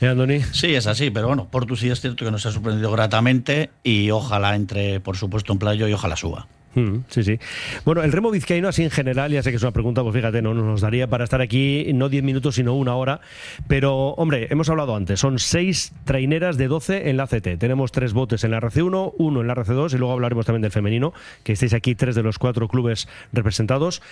[0.00, 0.40] ¿Eh, Andoni?
[0.52, 4.10] Sí, es así, pero bueno, Portu sí es cierto que nos ha sorprendido gratamente y
[4.10, 6.46] ojalá entre, por supuesto, en playo y ojalá suba.
[6.74, 7.38] Mm, sí, sí.
[7.84, 10.42] Bueno, el remo vizcaíno así en general, ya sé que es una pregunta, pues fíjate,
[10.42, 13.20] no nos daría para estar aquí no 10 minutos, sino una hora.
[13.66, 17.58] Pero, hombre, hemos hablado antes, son seis traineras de 12 en la CT.
[17.58, 20.70] Tenemos tres botes en la RC1, uno en la RC2 y luego hablaremos también del
[20.72, 24.02] femenino, que estáis aquí tres de los cuatro clubes representados.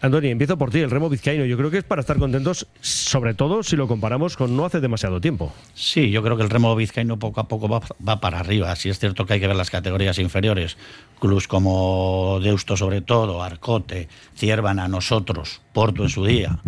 [0.00, 1.44] Andoni, empiezo por ti, el remo vizcaíno.
[1.44, 4.80] Yo creo que es para estar contentos, sobre todo si lo comparamos con no hace
[4.80, 5.54] demasiado tiempo.
[5.74, 8.74] Sí, yo creo que el remo vizcaíno poco a poco va, va para arriba.
[8.74, 10.76] Sí es cierto que hay que ver las categorías inferiores
[11.22, 16.58] clubs como Deusto sobre todo, Arcote, Ciervana, nosotros, Porto en su día.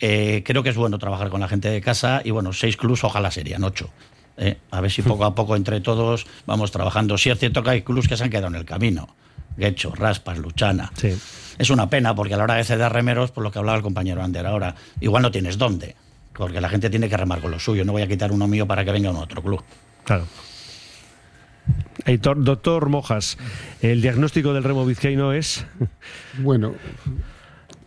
[0.00, 3.04] Eh, creo que es bueno trabajar con la gente de casa y bueno, seis clubs
[3.04, 3.88] ojalá serían ocho.
[4.36, 7.16] Eh, a ver si poco a poco entre todos vamos trabajando.
[7.18, 9.14] Sí es cierto que hay clubs que se han quedado en el camino.
[9.56, 10.90] Guecho, Raspas, Luchana.
[10.96, 11.16] Sí.
[11.56, 13.84] Es una pena porque a la hora de ceder remeros, por lo que hablaba el
[13.84, 15.94] compañero Ander ahora, igual no tienes dónde.
[16.32, 17.84] Porque la gente tiene que remar con lo suyo.
[17.84, 19.62] No voy a quitar uno mío para que venga un otro club.
[20.04, 20.26] Claro.
[22.18, 23.38] Doctor Mojas,
[23.82, 25.66] el diagnóstico del remo vizcaíno es.
[26.38, 26.74] Bueno,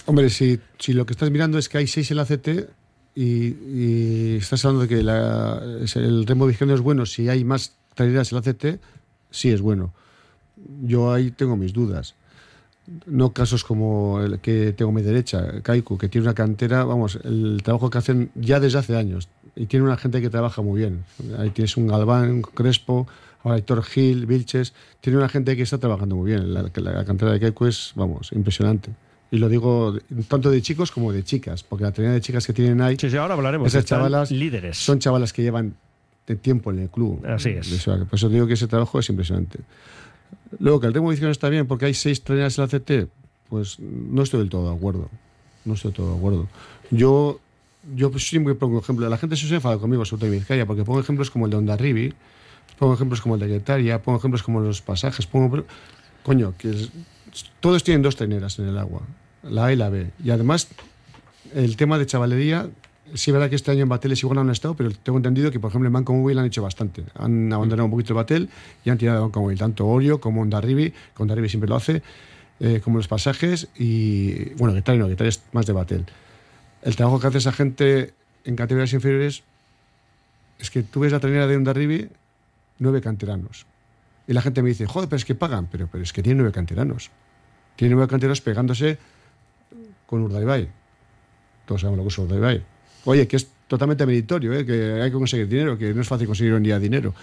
[0.06, 2.70] hombre, si, lo que estás mirando es que hay seis en la CT
[3.16, 5.00] y, y estás hablando de que
[6.00, 8.82] el remo vizcaíno es bueno, si hay más traídas en la CT,
[9.32, 9.94] sí es bueno.
[10.84, 12.16] Yo ahí tengo mis dudas.
[13.06, 17.18] No casos como el que tengo a mi derecha, Kaiku, que tiene una cantera, vamos,
[17.24, 19.30] el trabajo que hacen ya desde hace años.
[19.56, 21.06] Y tiene una gente que trabaja muy bien.
[21.38, 23.08] Ahí tienes un Galván, un Crespo,
[23.44, 24.74] ahora Héctor Gil, Vilches.
[25.02, 26.54] Tiene una gente que está trabajando muy bien.
[26.54, 28.92] La, la cantera de Kaiku es, vamos, impresionante.
[29.32, 32.54] Y lo digo tanto de chicos como de chicas, porque la trinidad de chicas que
[32.54, 33.68] tienen ahí, Sí, sí, ahora hablaremos.
[33.68, 34.78] esas chavalas líderes.
[34.78, 35.76] son chavalas que llevan
[36.28, 37.26] de tiempo en el club.
[37.26, 37.84] Así es.
[37.86, 39.60] Por eso digo que ese trabajo es impresionante.
[40.60, 43.10] Luego, que el ritmo de está bien porque hay seis treneras en la CT,
[43.50, 45.10] pues no estoy del todo de acuerdo.
[45.66, 46.48] No estoy del todo de acuerdo.
[46.92, 47.40] Yo,
[47.96, 49.10] yo siempre pongo ejemplos.
[49.10, 51.58] La gente se enfada conmigo sobre todo en Vizcaya porque pongo ejemplos como el de
[51.58, 52.14] Ondarribi,
[52.84, 55.64] pongo ejemplos como el de Guetaria, pongo ejemplos como los pasajes, pongo...
[56.22, 56.90] Coño, que es-
[57.62, 59.02] todos tienen dos treneras en el agua,
[59.44, 60.12] la A y la B.
[60.22, 60.68] Y además,
[61.56, 62.68] el tema de chavalería,
[63.14, 65.50] sí es verdad que este año en Bateles igual no han estado, pero tengo entendido
[65.50, 67.06] que, por ejemplo, en Banco Móvil han hecho bastante.
[67.16, 68.50] Han abandonado un poquito el Batel
[68.84, 72.02] y han tirado de Banco Móvil, tanto Orio como Ondarribi, que Ondarribi siempre lo hace,
[72.60, 76.06] eh, como los pasajes y, bueno, Guetaria no, Guetaria es más de Batel.
[76.82, 79.44] El trabajo que hace esa gente en categorías inferiores
[80.60, 82.10] es que tú ves la trenera de Ondarribi,
[82.80, 83.66] nueve canteranos.
[84.28, 86.38] Y la gente me dice, joder, pero es que pagan, pero, pero es que tiene
[86.38, 87.12] nueve canteranos.
[87.76, 88.98] Tiene nueve canteranos pegándose
[90.06, 90.70] con Urdaibai.
[91.66, 92.64] Todos sabemos lo que es Urdaibai.
[93.06, 94.66] Oye, que es totalmente meritorio, ¿eh?
[94.66, 97.14] que hay que conseguir dinero, que no es fácil conseguir en día dinero.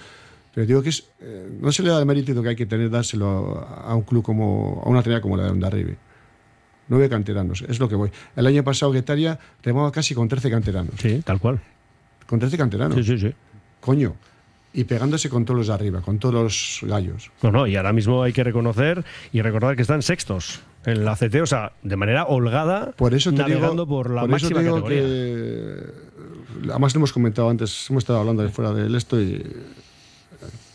[0.55, 2.91] Pero digo que es, eh, no se le da el mérito que hay que tener,
[2.91, 5.97] dárselo a un club como, a una trinidad como la de Ondarribi.
[6.89, 8.11] Nueve canteranos, es lo que voy.
[8.35, 10.95] El año pasado Guetaria remaba casi con 13 canteranos.
[10.99, 11.61] Sí, tal cual.
[12.27, 12.97] Con 13 canteranos.
[12.97, 13.35] Sí, sí, sí.
[13.81, 14.17] Coño.
[14.73, 17.33] Y pegándose con todos los de arriba, con todos los gallos.
[17.43, 21.17] No, no, y ahora mismo hay que reconocer y recordar que están sextos en la
[21.17, 24.49] CT, o sea, de manera holgada, Por eso te navegando digo, por la por eso
[24.49, 25.03] te máxima digo categoría.
[25.03, 29.45] que además lo hemos comentado antes, hemos estado hablando de fuera del esto y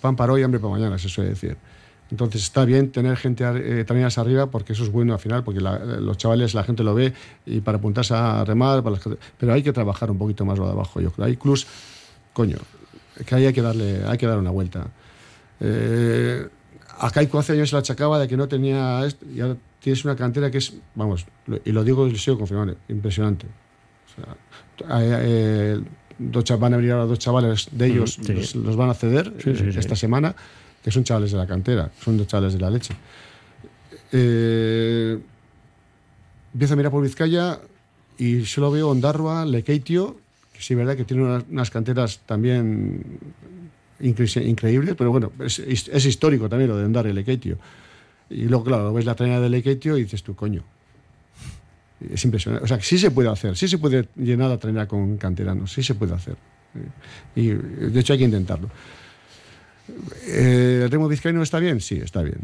[0.01, 1.57] pan para hoy, hambre para mañana, se suele decir.
[2.11, 5.59] Entonces está bien tener gente eh, treneras arriba porque eso es bueno al final, porque
[5.59, 7.13] la- los chavales, la gente lo ve
[7.45, 9.07] y para apuntarse a remar, para las
[9.39, 11.01] pero hay que trabajar un poquito más lo de abajo.
[11.01, 11.25] Yo creo.
[11.25, 11.65] Hay clubs,
[12.33, 12.57] coño,
[13.25, 14.87] que ahí hay que darle, hay que dar una vuelta.
[15.59, 16.47] Eh,
[16.99, 20.03] a Kaiku hace años se la achacaba de que no tenía esto, y ahora tienes
[20.05, 21.25] una cantera que es, vamos,
[21.63, 23.45] y lo digo y lo sigo confirmando, impresionante.
[23.47, 24.15] O
[24.85, 25.81] sea, eh, eh,
[26.17, 28.33] dos cha- van a venir ahora dos chavales de ellos, sí.
[28.33, 29.79] los, los van a ceder Sí, sí, eh, sí.
[29.79, 30.35] esta semana,
[30.83, 32.93] que son chavales de la cantera, son dos chavales de la leche.
[34.11, 35.19] Eh,
[36.53, 37.59] empiezo a mirar por Vizcaya
[38.17, 40.17] y solo veo Ondarroa, Lekeitio,
[40.55, 43.03] que sí es verdad que tiene unas, unas canteras también
[44.01, 47.57] incre- increíbles, pero bueno, es, es histórico también lo de Ondarroa y Lekeitio.
[48.29, 50.63] Y luego, claro, ves la traina de Lekeitio y dices tú, coño.
[52.11, 52.63] Es impresionante.
[52.65, 55.81] O sea, sí se puede hacer, sí se puede llenar la traina con canteranos, sí
[55.83, 56.35] se puede hacer.
[57.35, 58.69] Y de hecho hay que intentarlo.
[60.27, 61.79] Eh, ¿El ritmo vizcaíno está bien?
[61.79, 62.39] Sí, está bien.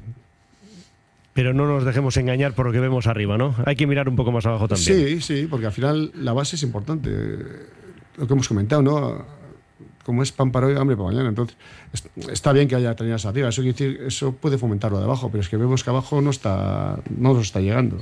[1.34, 3.56] Pero no nos dejemos engañar por lo que vemos arriba, ¿no?
[3.65, 5.19] Hay que mirar un poco más abajo también.
[5.19, 7.10] Sí, sí, porque al final la base es importante.
[8.17, 9.26] Lo que hemos comentado, ¿no?
[10.06, 11.30] Como es pan para hoy, hambre para mañana.
[11.30, 11.56] Entonces,
[11.93, 13.50] es- está bien que haya treneras arriba.
[13.50, 16.30] Eso, quiere decir, eso puede fomentarlo de abajo, pero es que vemos que abajo no
[16.32, 17.97] está, no nos está llegando.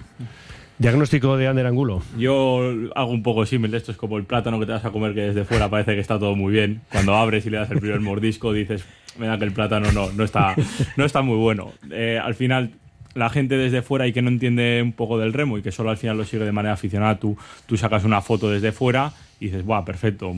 [0.78, 2.02] Diagnóstico de Ander Angulo.
[2.17, 2.62] Yo
[2.95, 5.22] hago un poco símil, esto es como el plátano que te vas a comer que
[5.22, 6.82] desde fuera parece que está todo muy bien.
[6.89, 8.86] Cuando abres y le das el primer mordisco dices,
[9.17, 10.56] mira que el plátano no, no, está,
[10.95, 11.74] no está muy bueno.
[11.91, 12.72] Eh, al final,
[13.19, 15.89] la gente desde fuera y que no entiende un poco del remo y que solo
[15.89, 19.45] al final lo sigue de manera aficionada, tú, tú sacas una foto desde fuera y
[19.45, 20.34] dices, Buah, perfecto,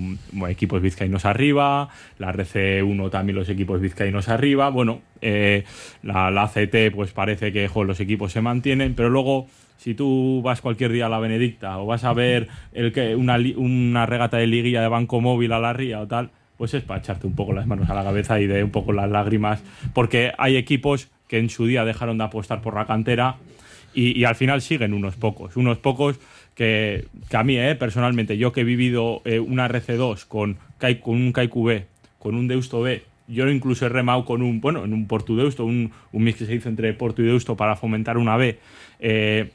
[0.49, 1.89] equipos vizcaínos arriba,
[2.19, 5.63] la RC1 también los equipos vizcaínos arriba, bueno, eh,
[6.03, 10.41] la, la ACT pues parece que jo, los equipos se mantienen, pero luego si tú
[10.43, 14.37] vas cualquier día a la Benedicta o vas a ver el que una, una regata
[14.37, 17.33] de liguilla de Banco Móvil a la ría o tal, pues es para echarte un
[17.33, 19.63] poco las manos a la cabeza y de un poco las lágrimas,
[19.93, 23.37] porque hay equipos que en su día dejaron de apostar por la cantera
[23.93, 26.19] y, al final siguen unos pocos, unos pocos
[26.55, 30.57] que, a mí, eh, personalmente, yo que he vivido eh, una RC2 con,
[31.01, 31.85] con un Kaiku B,
[32.19, 35.93] con un Deusto B yo incluso he remado con un, bueno, en un Portudeusto, un,
[36.11, 38.59] un mix que se hizo entre Porto y Deusto para fomentar una B.
[38.99, 39.51] Eh,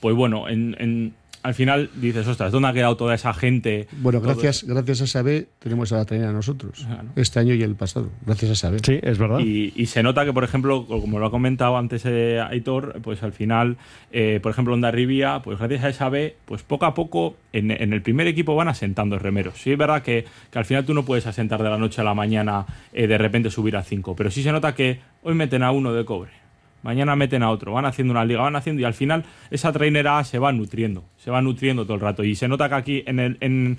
[0.00, 3.86] pues bueno, en, en- al final dices, ostras, ¿dónde ha quedado toda esa gente?
[3.98, 6.84] Bueno, Todo gracias, gracias a esa B tenemos a la trainera nosotros.
[6.86, 7.08] Claro.
[7.16, 8.08] Este año y el pasado.
[8.24, 8.78] Gracias a esa B.
[8.82, 9.40] Sí, es verdad.
[9.40, 13.22] Y, y se nota que, por ejemplo, como lo ha comentado antes eh, Aitor, pues
[13.22, 13.76] al final,
[14.10, 17.70] eh, por ejemplo, Onda Rivia, pues gracias a esa B, pues poco a poco en,
[17.70, 19.58] en el primer equipo van asentando remeros.
[19.58, 22.04] Sí, es verdad que, que al final tú no puedes asentar de la noche a
[22.04, 25.62] la mañana eh, de repente subir a 5, pero sí se nota que hoy meten
[25.62, 26.43] a uno de cobre.
[26.84, 30.18] Mañana meten a otro, van haciendo una liga, van haciendo y al final esa trainera
[30.18, 32.22] A se va nutriendo, se va nutriendo todo el rato.
[32.22, 33.78] Y se nota que aquí en, el, en,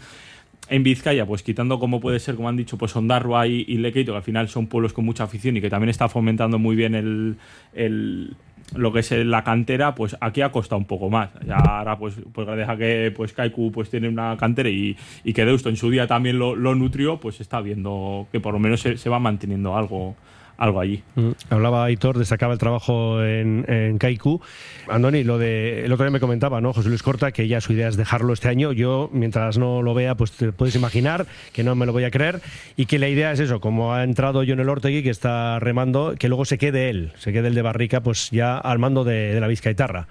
[0.70, 4.12] en Vizcaya, pues quitando como puede ser, como han dicho, pues Ondarroa y, y Lequeito,
[4.12, 6.96] que al final son pueblos con mucha afición y que también está fomentando muy bien
[6.96, 7.38] el,
[7.74, 8.36] el-
[8.76, 11.30] lo que es la cantera, pues aquí ha costado un poco más.
[11.46, 15.46] Ya ahora, pues, pues gracias que pues Kaiku pues tiene una cantera y, y que
[15.46, 18.82] Deusto en su día también lo, lo nutrió, pues está viendo que por lo menos
[18.82, 20.16] se, se va manteniendo algo,
[20.58, 21.04] algo allí.
[21.16, 21.32] Mm.
[21.50, 24.42] Hablaba Aitor, destacaba el trabajo en, en Kaiku.
[24.88, 26.74] Andoni, lo de, el otro día me comentaba, ¿no?
[26.74, 28.72] José Luis Corta, que ya su idea es dejarlo este año.
[28.72, 32.12] Yo, mientras no lo vea, pues te puedes imaginar que no me lo voy a
[32.12, 32.42] creer.
[32.76, 36.16] Y que la idea es eso, como ha entrado John el Ortegui, que está remando,
[36.18, 39.34] que luego se quede él, se quede el de Barrica, pues ya al mando de,
[39.34, 40.08] de la Vizcaitarra.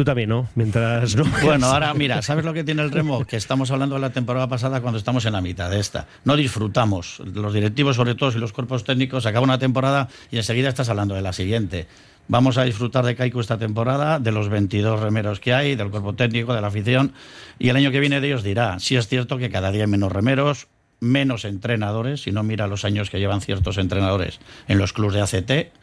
[0.00, 0.48] Tú también, ¿no?
[0.54, 1.26] Mientras no.
[1.44, 3.26] Bueno, ahora mira, ¿sabes lo que tiene el remo?
[3.26, 6.06] Que estamos hablando de la temporada pasada cuando estamos en la mitad de esta.
[6.24, 7.20] No disfrutamos.
[7.34, 11.14] Los directivos, sobre todo, y los cuerpos técnicos, acaba una temporada y enseguida estás hablando
[11.14, 11.86] de la siguiente.
[12.28, 16.14] Vamos a disfrutar de Kaiku esta temporada, de los 22 remeros que hay, del cuerpo
[16.14, 17.12] técnico, de la afición.
[17.58, 19.90] Y el año que viene de ellos dirá, sí es cierto que cada día hay
[19.90, 20.68] menos remeros,
[21.00, 25.20] menos entrenadores, si no mira los años que llevan ciertos entrenadores en los clubes de
[25.20, 25.74] ACT,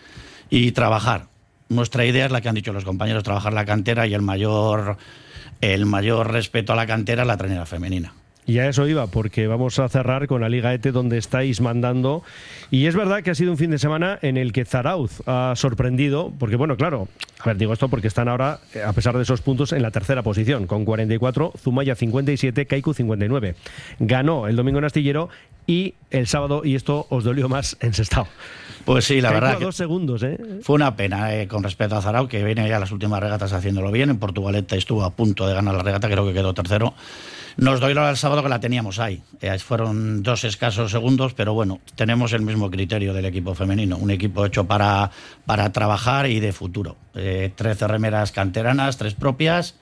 [0.49, 1.27] y trabajar.
[1.69, 4.97] Nuestra idea es la que han dicho los compañeros, trabajar la cantera y el mayor,
[5.61, 8.13] el mayor respeto a la cantera es la trainera femenina.
[8.47, 12.23] Y a eso iba, porque vamos a cerrar con la Liga ETE donde estáis mandando.
[12.71, 15.53] Y es verdad que ha sido un fin de semana en el que Zarauz ha
[15.57, 19.23] sorprendido, porque bueno, claro, a ver, digo esto porque están ahora, eh, a pesar de
[19.23, 23.55] esos puntos, en la tercera posición, con 44, Zumaya 57, Kaiku 59.
[23.99, 25.27] Ganó el domingo en Astillero
[25.65, 28.29] y el sábado, y esto os dolió más, en Sestao.
[28.85, 30.39] Pues sí, la Kaiku verdad a que dos segundos, ¿eh?
[30.61, 33.91] fue una pena eh, con respecto a Zarao, que viene ya las últimas regatas haciéndolo
[33.91, 34.09] bien.
[34.09, 36.93] En Portugalete estuvo a punto de ganar la regata, creo que quedó tercero.
[37.57, 39.23] Nos doy el sábado que la teníamos ahí.
[39.41, 43.97] Eh, fueron dos escasos segundos, pero bueno, tenemos el mismo criterio del equipo femenino.
[43.97, 45.09] Un equipo hecho para,
[45.45, 46.97] para trabajar y de futuro.
[47.15, 49.75] Eh, 13 remeras canteranas, tres propias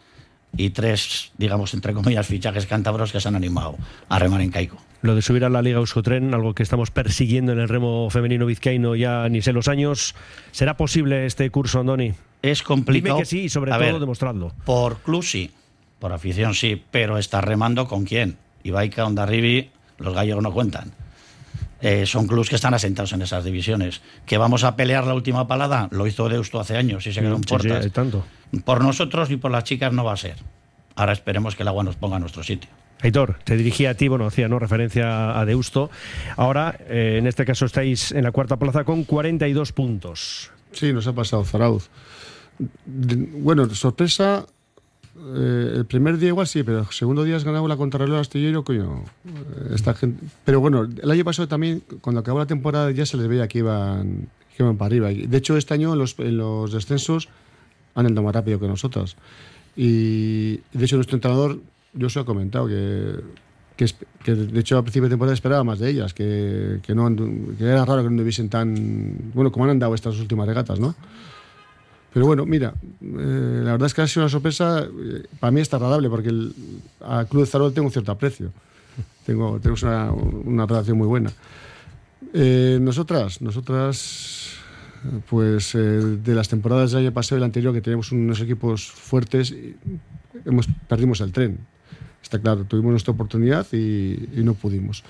[0.56, 3.76] y tres, digamos, entre comillas, fichajes cántabros que se han animado
[4.08, 4.78] a remar en Caico.
[5.02, 8.46] Lo de subir a la Liga Euskotren, algo que estamos persiguiendo en el remo femenino
[8.46, 10.16] vizcaíno ya ni sé los años.
[10.52, 12.14] ¿Será posible este curso, Andoni?
[12.42, 13.16] Es complicado.
[13.16, 14.54] Dime que sí y sobre A todo ver, demostradlo.
[14.66, 15.52] Por club sí,
[16.00, 18.38] por afición sí, pero está remando con quién.
[18.64, 20.92] Ibaica, Ondarribi, los gallegos no cuentan.
[21.82, 24.02] Eh, son clubes que están asentados en esas divisiones.
[24.26, 25.88] ¿Que vamos a pelear la última palada?
[25.92, 27.84] Lo hizo Deusto hace años y se quedó en Sí, sí, puertas.
[27.86, 28.26] hay tanto.
[28.64, 30.36] Por nosotros y por las chicas no va a ser.
[30.96, 32.70] Ahora esperemos que el agua nos ponga a nuestro sitio.
[33.02, 34.58] Aitor, te dirigía a ti, bueno, hacía ¿no?
[34.58, 35.92] referencia a Deusto.
[36.38, 40.52] Ahora, eh, en este caso, estáis en la cuarta plaza con 42 puntos.
[40.72, 41.90] Sí, nos ha pasado Zarauz.
[42.86, 44.46] De- Bueno, sorpresa,
[45.18, 48.64] eh, el primer día igual sí, pero el segundo día has ganado la contrarreloj astillero,
[48.64, 49.04] coño.
[49.26, 50.24] eh, Esta gente...
[50.44, 53.60] Pero bueno, el año pasado también, cuando acabó la temporada, ya se les veía que
[53.60, 55.10] iban, que iban para arriba.
[55.10, 57.30] De hecho, este año en los, en los descensos
[57.96, 59.16] han andado más rápido que nosotras.
[59.76, 61.60] Y de hecho, nuestro entrenador,
[61.94, 63.16] yo lo he comentado, que,
[63.78, 63.86] que,
[64.24, 67.14] que de hecho a principio de temporada esperaba más de ellas, que, que, no,
[67.58, 69.32] que era raro que no anduviesen tan.
[69.34, 70.96] Bueno, como han andado estas últimas regatas, ¿no?
[72.16, 74.84] Pero bueno, mira, eh, la verdad es que ha sido una sorpresa.
[74.86, 76.56] eh, para mí está agradable porque el,
[77.02, 78.54] a Club de Zarol tengo un cierto aprecio.
[79.26, 81.30] Tengo, tenemos una, una relación muy buena.
[82.34, 84.54] Eh, nosotras, nosotras,
[85.30, 88.90] pues eh, de las temporadas del año pasado y el anterior, que teníamos unos equipos
[88.92, 89.54] fuertes,
[90.46, 91.58] hemos, perdimos el tren.
[92.24, 95.04] Está claro, tuvimos nuestra oportunidad y, y no pudimos.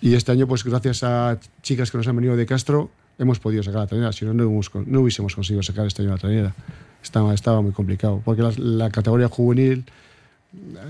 [0.00, 3.62] Y este año, pues gracias a chicas que nos han venido de Castro, hemos podido
[3.62, 4.12] sacar la trainera.
[4.12, 6.54] Si no, no, hubiésemos conseguido sacar este año la trainera.
[7.02, 9.84] Estaba, estaba muy complicado, porque la, la categoría juvenil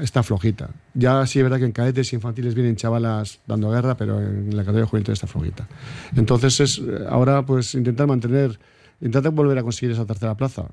[0.00, 0.70] está flojita.
[0.94, 4.56] Ya sí es verdad que en cadetes y infantiles vienen chavalas dando guerra, pero en
[4.56, 5.68] la categoría juvenil está flojita.
[6.16, 8.58] Entonces es ahora pues intentar mantener,
[9.00, 10.66] intentar volver a conseguir esa tercera plaza.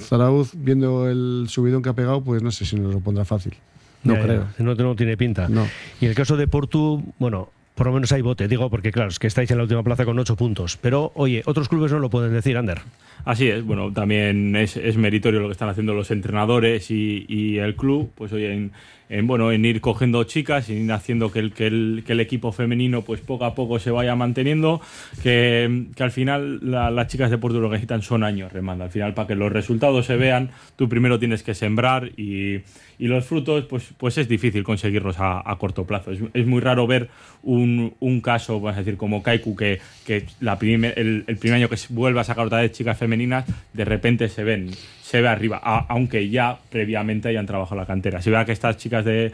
[0.00, 3.54] Zarauz, viendo el subidón que ha pegado, pues no sé si nos lo pondrá fácil.
[4.02, 4.46] No Ya, ya, creo.
[4.58, 5.48] No, no tiene pinta.
[5.48, 5.66] No.
[6.00, 9.18] Y el caso de Portu, bueno, por lo menos hay bote, digo, porque claro, es
[9.18, 10.76] que estáis en la última plaza con 8 puntos.
[10.80, 12.80] Pero, oye, otros clubes no lo pueden decir, Ander.
[13.24, 17.58] Así es, bueno, también es, es meritorio lo que están haciendo los entrenadores y, y
[17.58, 18.10] el club.
[18.14, 18.72] Pues oye, en,
[19.08, 22.20] en, bueno, en ir cogiendo chicas y ir haciendo que el, que el, que el
[22.20, 24.80] equipo femenino pues poco a poco se vaya manteniendo,
[25.22, 28.84] que, que al final la- las chicas de Porto lo que necesitan son años remando.
[28.84, 32.60] Al final para que los resultados se vean, tú primero tienes que sembrar y,
[32.98, 36.10] y los frutos pues, pues es difícil conseguirlos a, a corto plazo.
[36.12, 37.08] Es, es muy raro ver
[37.42, 41.56] un, un caso, vamos a decir, como Kaiku, que, que la prime- el, el primer
[41.58, 44.70] año que se vuelve a sacar otra vez chicas femeninas, de repente se ven,
[45.02, 48.22] se ve arriba, a- aunque ya previamente hayan trabajado la cantera.
[48.22, 49.32] Si vea que estas chicas de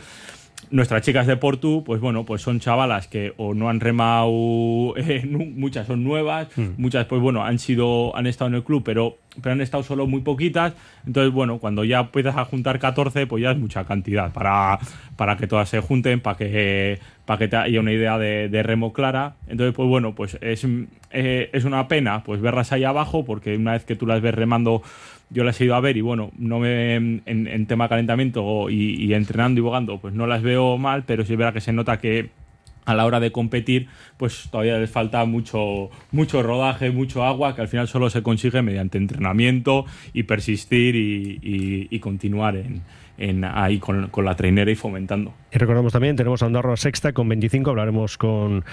[0.70, 4.30] nuestras chicas de Portu, pues bueno, pues son chavalas que o no han remado,
[4.96, 9.18] eh, muchas son nuevas, muchas pues bueno, han sido, han estado en el club, pero,
[9.42, 10.74] pero han estado solo muy poquitas.
[11.06, 14.78] Entonces, bueno, cuando ya empiezas a juntar 14, pues ya es mucha cantidad para,
[15.16, 18.62] para que todas se junten, para que, para que te haya una idea de, de
[18.62, 19.34] remo clara.
[19.48, 20.66] Entonces, pues bueno, pues es,
[21.11, 24.34] eh, es una pena pues verlas ahí abajo, porque una vez que tú las ves
[24.34, 24.82] remando
[25.30, 29.12] yo las he ido a ver y bueno, no me en, en tema calentamiento y,
[29.14, 31.98] entrenando y bogando, pues no las veo mal, pero sí es verdad que se nota
[31.98, 32.30] que
[32.86, 37.60] a la hora de competir, pues todavía les falta mucho, mucho rodaje, mucho agua, que
[37.60, 42.82] al final solo se consigue mediante entrenamiento y persistir y, y- y continuar en,
[43.20, 45.32] en ahí con, con la trainera y fomentando.
[45.52, 48.64] Y recordamos también, tenemos a Ondarroa Sexta con 25, hablaremos con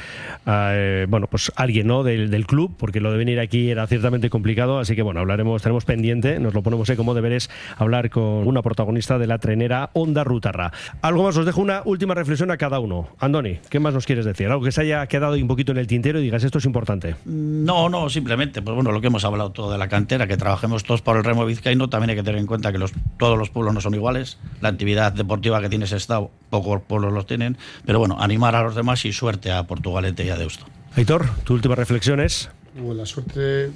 [0.45, 2.03] eh, bueno, pues alguien ¿no?
[2.03, 5.61] del, del club, porque lo de venir aquí era ciertamente complicado, así que bueno, hablaremos,
[5.61, 9.89] tenemos pendiente, nos lo ponemos ahí como deberes, hablar con una protagonista de la trenera
[9.93, 10.71] Onda Rutarra.
[11.01, 13.09] Algo más, os dejo una última reflexión a cada uno.
[13.19, 14.47] Andoni, ¿qué más nos quieres decir?
[14.47, 17.15] Algo que se haya quedado un poquito en el tintero y digas, esto es importante.
[17.25, 20.83] No, no, simplemente, pues bueno, lo que hemos hablado todo de la cantera, que trabajemos
[20.83, 23.49] todos por el remo vizcaíno, también hay que tener en cuenta que los, todos los
[23.49, 27.57] pueblos no son iguales, la actividad deportiva que tiene ese estado, pocos pueblos los tienen,
[27.85, 30.65] pero bueno, animar a los demás y suerte a Portugalete y a Deusto.
[30.95, 32.49] Aitor, tu última reflexión es...
[32.79, 33.71] Hubo la suerte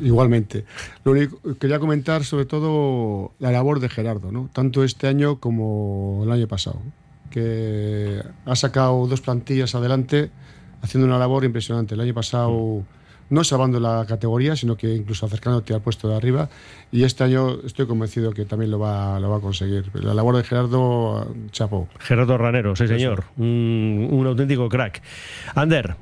[0.00, 0.64] igualmente.
[1.04, 4.50] Lo único quería comentar sobre todo la labor de Gerardo, ¿no?
[4.52, 6.80] Tanto este año como el año pasado,
[7.30, 10.30] que ha sacado dos plantillas adelante
[10.82, 11.94] haciendo una labor impresionante.
[11.94, 12.82] El año pasado
[13.30, 16.48] no salvando la categoría, sino que incluso acercándote al puesto de arriba.
[16.90, 19.90] Y este año estoy convencido que también lo va, lo va a conseguir.
[19.94, 21.88] La labor de Gerardo, chapó.
[21.98, 25.02] Gerardo Ranero, sí señor, un, un auténtico crack.
[25.54, 25.96] Ander,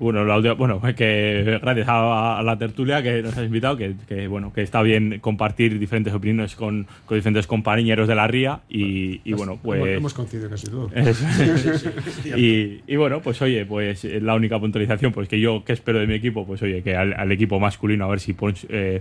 [0.00, 3.94] Bueno, la última- bueno, que gracias a, a la tertulia que nos has invitado, que,
[4.08, 8.60] que, bueno, que está bien compartir diferentes opiniones con, con diferentes compañeros de la RIA
[8.68, 10.90] y, y bueno, pues Hemos, hemos coincidido casi todo.
[12.36, 16.06] Y, y bueno, pues oye, pues la única puntualización, pues que yo, que espero de
[16.06, 19.00] mi equipo, pues oye, que al, al equipo masculino a ver si por, eh,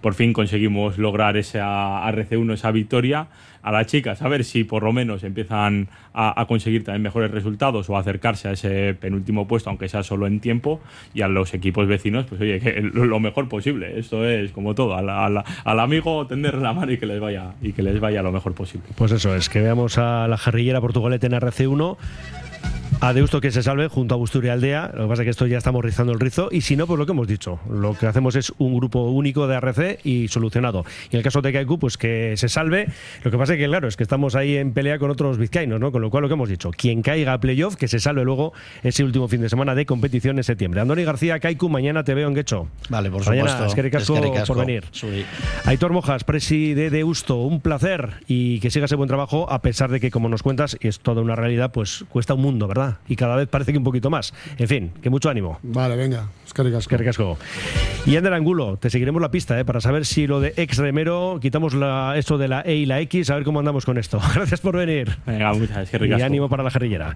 [0.00, 3.26] por fin conseguimos lograr esa RC1, esa victoria.
[3.62, 7.88] A las chicas, a ver si por lo menos empiezan a, conseguir también mejores resultados
[7.90, 10.80] o acercarse a ese penúltimo puesto, aunque sea solo en tiempo.
[11.14, 13.98] Y a los equipos vecinos, pues oye, lo, mejor posible.
[13.98, 17.82] Esto es como todo, al amigo tenderle la mano y que les vaya y que
[17.82, 18.86] les vaya lo mejor posible.
[18.96, 21.96] Pues eso es, que veamos a la jarrillera portugalete en RC1.
[23.00, 24.90] A Deusto que se salve junto a Busturia Aldea.
[24.92, 26.48] Lo que pasa es que esto ya estamos rizando el rizo.
[26.50, 27.60] Y si no, pues lo que hemos dicho.
[27.70, 30.84] Lo que hacemos es un grupo único de RC y solucionado.
[31.04, 32.88] Y en el caso de Kaiku, pues que se salve.
[33.22, 35.78] Lo que pasa es que, claro, es que estamos ahí en pelea con otros vizcaínos,
[35.78, 35.92] ¿no?
[35.92, 36.72] Con lo cual lo que hemos dicho.
[36.72, 40.36] Quien caiga a playoff, que se salve luego ese último fin de semana de competición
[40.38, 40.80] en septiembre.
[40.80, 42.66] Andoni García, Kaiku, mañana te veo en Guecho.
[42.88, 43.64] Vale, por Mañana, supuesto.
[43.66, 44.54] Eskerrik asko.
[44.54, 44.84] por venir.
[45.66, 49.88] Aitor Mojas, presi de Deusto, un placer y que siga ese buen trabajo a pesar
[49.88, 52.87] de que, como nos cuentas, y es toda una realidad, pues cuesta un mundo, ¿verdad?
[53.08, 54.32] Y cada vez parece que un poquito más.
[54.56, 55.58] En fin, que mucho ánimo.
[55.62, 56.28] Vale, venga.
[56.46, 56.90] Es que ricasco.
[56.90, 57.38] Que ricasco.
[58.06, 59.64] Y Ander Angulo, te seguiremos la pista ¿eh?
[59.64, 63.00] para saber si lo de ex remero, quitamos la, esto de la E y la
[63.00, 64.20] X, a ver cómo andamos con esto.
[64.34, 65.16] Gracias por venir.
[65.26, 67.14] Venga, muchas, es que Y ánimo para la guerrillera.